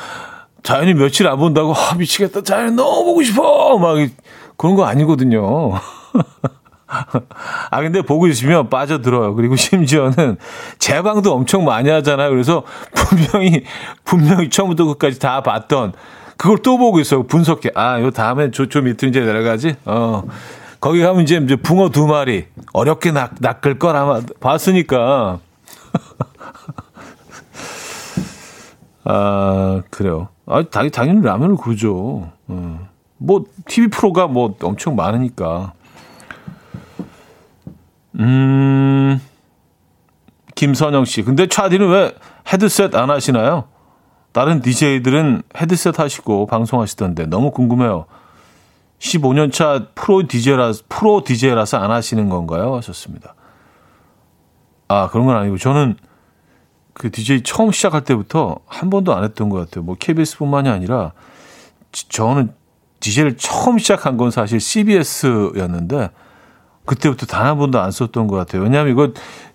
자연이 0.63 0.95
며칠 0.95 1.29
안 1.29 1.37
본다고, 1.37 1.75
아, 1.75 1.95
미치겠다. 1.97 2.43
자연 2.43 2.75
너무 2.75 3.05
보고 3.05 3.23
싶어. 3.23 3.77
막 3.77 3.99
그런 4.57 4.75
거 4.75 4.87
아니거든요. 4.87 5.73
아, 7.71 7.81
근데 7.81 8.03
보고 8.03 8.27
있으면 8.27 8.69
빠져들어요. 8.69 9.35
그리고 9.35 9.57
심지어는 9.57 10.37
재방도 10.79 11.33
엄청 11.33 11.65
많이 11.65 11.91
하잖아요. 11.91 12.31
그래서 12.31 12.65
분명히, 12.95 13.65
분명히 14.05 14.51
처음부터 14.51 14.85
끝까지 14.87 15.19
다 15.19 15.43
봤던 15.43 15.93
그걸 16.37 16.59
또 16.59 16.79
보고 16.79 17.01
있어. 17.01 17.23
분석해. 17.23 17.71
아, 17.75 18.01
요 18.01 18.11
다음엔 18.11 18.53
저, 18.53 18.69
저 18.69 18.81
밑으로 18.81 19.09
이제 19.09 19.21
내려가지? 19.21 19.77
어. 19.85 20.23
거기 20.81 21.01
가면 21.01 21.23
이제, 21.23 21.39
붕어 21.57 21.91
두 21.91 22.07
마리. 22.07 22.47
어렵게 22.73 23.13
낚, 23.13 23.35
낚을 23.41 23.79
걸 23.79 23.97
아마 23.97 24.21
봤으니까. 24.41 25.39
아, 29.05 29.83
그래요. 29.91 30.29
아, 30.47 30.63
당, 30.71 30.91
당연히 30.91 31.23
라면을 31.23 31.57
고르죠. 31.57 32.31
어. 32.49 32.89
뭐, 33.17 33.45
TV 33.67 33.89
프로가 33.89 34.27
뭐 34.27 34.55
엄청 34.63 34.97
많으니까. 34.97 35.73
음, 38.19 39.21
김선영 40.55 41.05
씨. 41.05 41.23
근데 41.23 41.47
차디는 41.47 41.89
왜 41.89 42.15
헤드셋 42.53 42.95
안 42.95 43.11
하시나요? 43.11 43.65
다른 44.33 44.61
DJ들은 44.61 45.43
헤드셋 45.57 45.99
하시고 45.99 46.47
방송하시던데 46.47 47.27
너무 47.27 47.51
궁금해요. 47.51 48.07
15년 48.99 49.53
차 49.53 49.87
프로 49.95 50.27
DJ라 50.27 50.73
프로 50.89 51.23
DJ라서 51.25 51.79
안 51.79 51.91
하시는 51.91 52.29
건가요? 52.29 52.75
하셨습니다. 52.77 53.35
아, 54.89 55.09
그런 55.11 55.27
건 55.27 55.37
아니고 55.37 55.59
저는 55.59 55.97
그 56.95 57.11
DJ 57.11 57.43
처음 57.43 57.73
시작할 57.73 58.05
때부터 58.05 58.61
한 58.67 58.89
번도 58.89 59.15
안 59.15 59.25
했던 59.25 59.49
것 59.49 59.59
같아요. 59.59 59.85
뭐 59.85 59.97
KBS뿐만이 59.99 60.69
아니라 60.69 61.13
저는 61.93 62.53
DJ를 63.01 63.37
처음 63.37 63.79
시작한 63.79 64.17
건 64.17 64.31
사실 64.31 64.61
CBS였는데 64.61 66.11
그때부터 66.87 67.27
단 67.27 67.47
한 67.47 67.59
번도 67.59 67.81
안 67.81 67.91
썼던 67.91 68.27
것 68.27 68.37
같아요. 68.37 68.63
왜냐하면 68.63 68.93
이거 68.93 69.13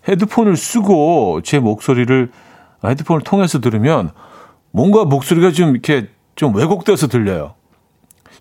헤드폰을 0.08 0.56
쓰고 0.58 1.42
제 1.44 1.60
목소리를 1.60 2.32
헤드폰을 2.84 3.22
통해서 3.22 3.60
들으면 3.60 4.12
뭔가 4.72 5.06
목소리가 5.06 5.52
좀 5.52 5.72
이렇게 5.72 6.10
좀 6.36 6.56
왜곡돼서 6.56 7.08
들려요. 7.08 7.56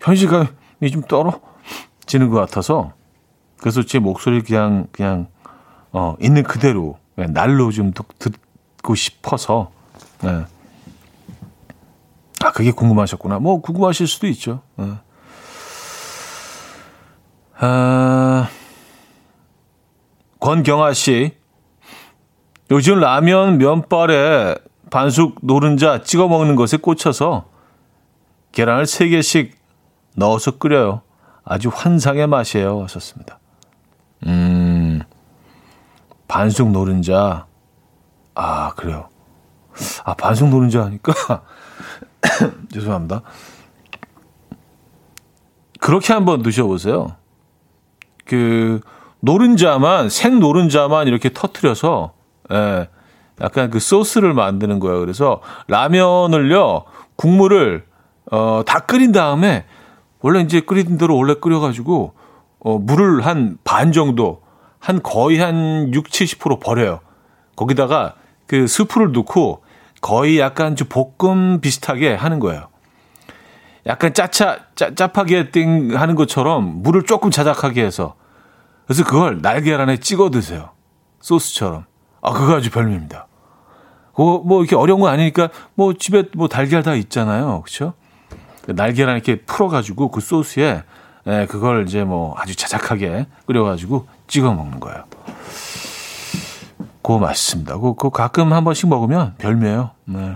현실감이 0.01 0.91
좀 0.93 1.03
떨어지는 1.03 2.31
것 2.31 2.39
같아서 2.41 2.93
그래서 3.59 3.83
제 3.83 3.99
목소리 3.99 4.43
그냥 4.43 4.87
그냥 4.93 5.27
어 5.93 6.17
있는 6.21 6.43
그대로 6.45 6.99
날로 7.17 7.73
좀 7.73 7.93
듣고 8.19 8.95
싶어서 8.95 9.71
네. 10.23 10.45
아 12.45 12.53
그게 12.53 12.71
궁금하셨구나. 12.71 13.41
뭐 13.41 13.61
궁금하실 13.61 14.07
수도 14.07 14.29
있죠. 14.29 14.61
네. 14.77 14.93
아, 17.61 18.49
권경아 20.41 20.93
씨. 20.93 21.37
요즘 22.71 23.01
라면 23.01 23.59
면발에 23.59 24.57
반숙 24.91 25.39
노른자 25.43 26.03
찍어 26.03 26.29
먹는 26.29 26.57
것에 26.57 26.77
꽂혀서 26.77 27.47
계란을 28.53 28.85
3개씩 28.85 29.53
넣어서 30.17 30.59
끓여요. 30.59 31.03
아주 31.45 31.71
환상의 31.73 32.27
맛이에요. 32.27 32.83
하셨습니다. 32.83 33.39
음, 34.27 35.01
반숙 36.27 36.71
노른자. 36.71 37.47
아, 38.35 38.75
그래요. 38.75 39.09
아, 40.05 40.15
반숙 40.15 40.49
노른자 40.49 40.85
하니까. 40.85 41.43
죄송합니다. 42.73 43.23
그렇게 45.81 46.13
한번 46.13 46.43
드셔보세요. 46.43 47.17
그, 48.25 48.81
노른자만, 49.21 50.09
생 50.09 50.39
노른자만 50.39 51.09
이렇게 51.09 51.31
터트려서, 51.33 52.13
예, 52.53 52.89
약간 53.41 53.71
그 53.71 53.79
소스를 53.81 54.35
만드는 54.35 54.81
거예요. 54.81 55.01
그래서 55.01 55.41
라면을요, 55.69 56.85
국물을, 57.17 57.85
어, 58.31 58.63
다 58.67 58.81
끓인 58.81 59.13
다음에, 59.13 59.65
원래 60.21 60.41
이제 60.41 60.61
끓인 60.61 60.99
대로 60.99 61.17
원래 61.17 61.35
끓여가지고, 61.35 62.15
어, 62.61 62.79
물을 62.79 63.25
한 63.25 63.59
반 63.65 63.93
정도, 63.93 64.43
한 64.81 65.03
거의 65.03 65.39
한 65.39 65.93
6, 65.93 66.09
70% 66.09 66.61
버려요. 66.61 67.01
거기다가 67.57 68.15
그 68.47 68.67
스프를 68.67 69.13
넣고 69.13 69.63
거의 70.01 70.39
약간 70.39 70.77
좀 70.77 70.89
볶음 70.89 71.61
비슷하게 71.61 72.15
하는 72.15 72.39
거예요. 72.39 72.69
약간 73.87 74.15
짜차, 74.15 74.59
짜, 74.77 74.95
짜파게 74.95 75.51
띵 75.51 75.99
하는 75.99 76.15
것처럼 76.15 76.83
물을 76.83 77.03
조금 77.05 77.31
자작하게 77.31 77.85
해서. 77.85 78.15
그래서 78.89 79.05
그걸 79.05 79.43
날계란에 79.43 79.99
찍어 79.99 80.31
드세요. 80.31 80.71
소스처럼. 81.21 81.85
아, 82.23 82.33
그거 82.33 82.57
아주 82.57 82.71
별미입니다. 82.71 83.27
그거 84.13 84.43
뭐 84.43 84.63
이렇게 84.63 84.77
어려운 84.77 85.01
거 85.01 85.09
아니니까 85.09 85.51
뭐 85.75 85.93
집에 85.93 86.25
뭐 86.35 86.49
달걀 86.49 86.83
다 86.83 86.95
있잖아요. 86.95 87.61
그쵸? 87.61 87.93
날계란 88.67 89.15
이렇게 89.15 89.43
풀어가지고 89.43 90.11
그 90.11 90.23
소스에 90.23 90.85
예, 91.27 91.47
그걸 91.51 91.87
이제 91.87 92.03
뭐 92.03 92.35
아주 92.39 92.57
자작하게 92.57 93.27
끓여가지고 93.45 94.09
찍어 94.27 94.55
먹는 94.55 94.81
거예요. 94.81 95.05
그거 97.03 97.19
맛있습니다. 97.19 97.75
그거, 97.75 97.93
그거 97.93 98.09
가끔 98.09 98.55
한 98.55 98.65
번씩 98.65 98.89
먹으면 98.89 99.35
별미예요. 99.37 99.91
네. 100.07 100.35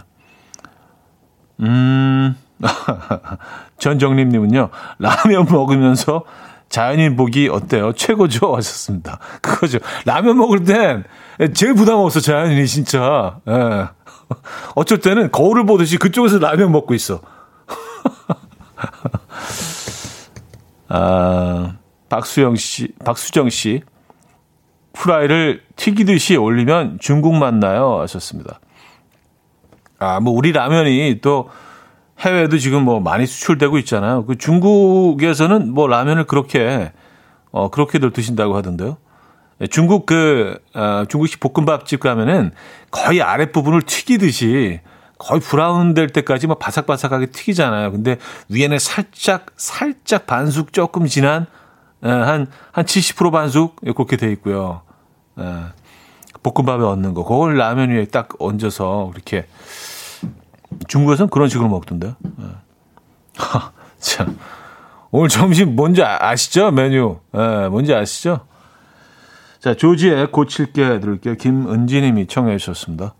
음, 1.60 2.36
전정림님은요, 3.78 4.68
라면 4.98 5.46
먹으면서 5.50 6.24
자연인 6.72 7.14
보기 7.16 7.48
어때요? 7.48 7.92
최고죠? 7.92 8.56
하셨습니다. 8.56 9.18
그거죠. 9.42 9.78
라면 10.06 10.38
먹을 10.38 10.64
땐 10.64 11.04
제일 11.52 11.74
부담 11.74 11.98
없어, 11.98 12.18
자연인이 12.18 12.66
진짜. 12.66 13.38
예. 13.46 13.88
어쩔 14.74 14.98
때는 14.98 15.30
거울을 15.30 15.66
보듯이 15.66 15.98
그쪽에서 15.98 16.38
라면 16.38 16.72
먹고 16.72 16.94
있어. 16.94 17.20
아, 20.88 21.76
박수영 22.08 22.56
씨, 22.56 22.88
박수정 23.04 23.50
씨. 23.50 23.82
프라이를 24.94 25.62
튀기듯이 25.76 26.36
올리면 26.36 26.98
중국 27.00 27.34
맛나요? 27.34 28.00
하셨습니다. 28.00 28.60
아, 29.98 30.20
뭐, 30.20 30.32
우리 30.32 30.52
라면이 30.52 31.20
또 31.22 31.50
해외에도 32.22 32.58
지금 32.58 32.84
뭐 32.84 33.00
많이 33.00 33.26
수출되고 33.26 33.78
있잖아요. 33.78 34.24
그 34.26 34.38
중국에서는 34.38 35.72
뭐 35.72 35.88
라면을 35.88 36.24
그렇게, 36.24 36.92
어, 37.50 37.68
그렇게들 37.68 38.12
드신다고 38.12 38.56
하던데요. 38.56 38.96
예, 39.60 39.66
중국 39.66 40.06
그, 40.06 40.56
어, 40.74 41.04
중국식 41.08 41.40
볶음밥집 41.40 42.00
가면은 42.00 42.52
거의 42.90 43.22
아랫부분을 43.22 43.82
튀기듯이 43.82 44.80
거의 45.18 45.40
브라운 45.40 45.94
될 45.94 46.08
때까지 46.08 46.46
막 46.46 46.58
바삭바삭하게 46.58 47.26
튀기잖아요. 47.26 47.92
근데 47.92 48.18
위에는 48.48 48.78
살짝, 48.78 49.46
살짝 49.56 50.26
반숙 50.26 50.72
조금 50.72 51.06
진한 51.06 51.46
예, 52.04 52.08
한, 52.08 52.46
한 52.70 52.84
70% 52.84 53.32
반숙, 53.32 53.76
그렇게 53.80 54.16
돼 54.16 54.30
있고요. 54.32 54.82
예, 55.40 55.44
볶음밥에 56.42 56.84
얹는 56.84 57.14
거. 57.14 57.24
그걸 57.24 57.56
라면 57.56 57.90
위에 57.90 58.04
딱 58.06 58.28
얹어서, 58.38 59.10
이렇게. 59.14 59.46
중국에서는 60.88 61.30
그런 61.30 61.48
식으로 61.48 61.68
먹던데요. 61.68 62.14
예. 62.40 62.44
참. 63.98 64.38
오늘 65.10 65.28
점심 65.28 65.76
뭔지 65.76 66.02
아, 66.02 66.34
시죠 66.36 66.70
메뉴. 66.70 67.18
예, 67.34 67.68
뭔지 67.68 67.94
아시죠? 67.94 68.46
자, 69.60 69.74
조지의 69.74 70.32
고칠게 70.32 71.00
들을게요. 71.00 71.36
김은지님이 71.36 72.26
청해 72.26 72.56
주셨습니다. 72.58 73.14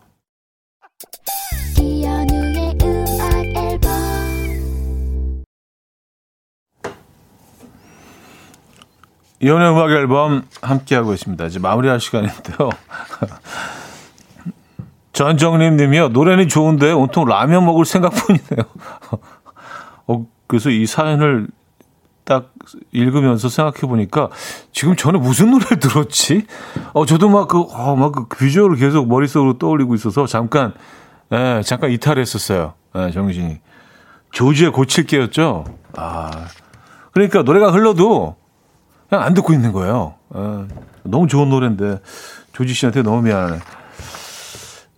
이혼의 9.40 9.70
음악 9.70 9.90
앨범 9.90 10.46
함께하고 10.62 11.12
있습니다. 11.12 11.44
이제 11.46 11.58
마무리할 11.58 12.00
시간인데요. 12.00 12.70
전정림 15.12 15.76
님이요. 15.76 16.08
노래는 16.08 16.48
좋은데 16.48 16.92
온통 16.92 17.26
라면 17.26 17.64
먹을 17.64 17.84
생각뿐이네요. 17.84 18.64
어, 20.06 20.26
그래서 20.46 20.70
이 20.70 20.86
사연을 20.86 21.48
딱 22.24 22.52
읽으면서 22.92 23.48
생각해 23.48 23.80
보니까 23.80 24.30
지금 24.70 24.96
저는 24.96 25.20
무슨 25.20 25.50
노래를 25.50 25.78
들었지? 25.80 26.46
어, 26.92 27.04
저도 27.04 27.28
막 27.28 27.48
그, 27.48 27.60
어, 27.60 27.96
막그 27.96 28.28
비주얼을 28.28 28.76
계속 28.76 29.08
머릿속으로 29.08 29.58
떠올리고 29.58 29.94
있어서 29.94 30.26
잠깐, 30.26 30.72
예, 31.32 31.62
잠깐 31.64 31.90
이탈했었어요. 31.90 32.74
예, 32.96 33.10
정신이. 33.10 33.58
조지의 34.30 34.72
고칠게였죠? 34.72 35.64
아. 35.96 36.30
그러니까 37.12 37.42
노래가 37.42 37.70
흘러도 37.70 38.36
그냥 39.08 39.24
안 39.24 39.34
듣고 39.34 39.52
있는 39.52 39.72
거예요. 39.72 40.14
어, 40.30 40.66
너무 41.02 41.26
좋은 41.26 41.50
노래인데 41.50 42.00
조지 42.52 42.72
씨한테 42.72 43.02
너무 43.02 43.22
미안하네. 43.22 43.58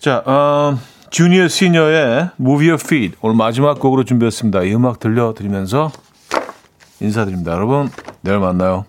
자, 0.05 0.23
어, 0.27 0.79
주니어 1.09 1.49
시니어의 1.49 2.29
Move 2.39 2.69
Your 2.69 2.75
Feet 2.75 3.17
오늘 3.23 3.37
마지막 3.37 3.81
곡으로 3.81 4.05
준비했습니다. 4.05 4.65
이 4.65 4.75
음악 4.75 5.01
들려드리면서 5.01 5.91
인사드립니다. 7.01 7.53
여러분 7.53 7.89
내일 8.21 8.39
만나요. 8.39 8.85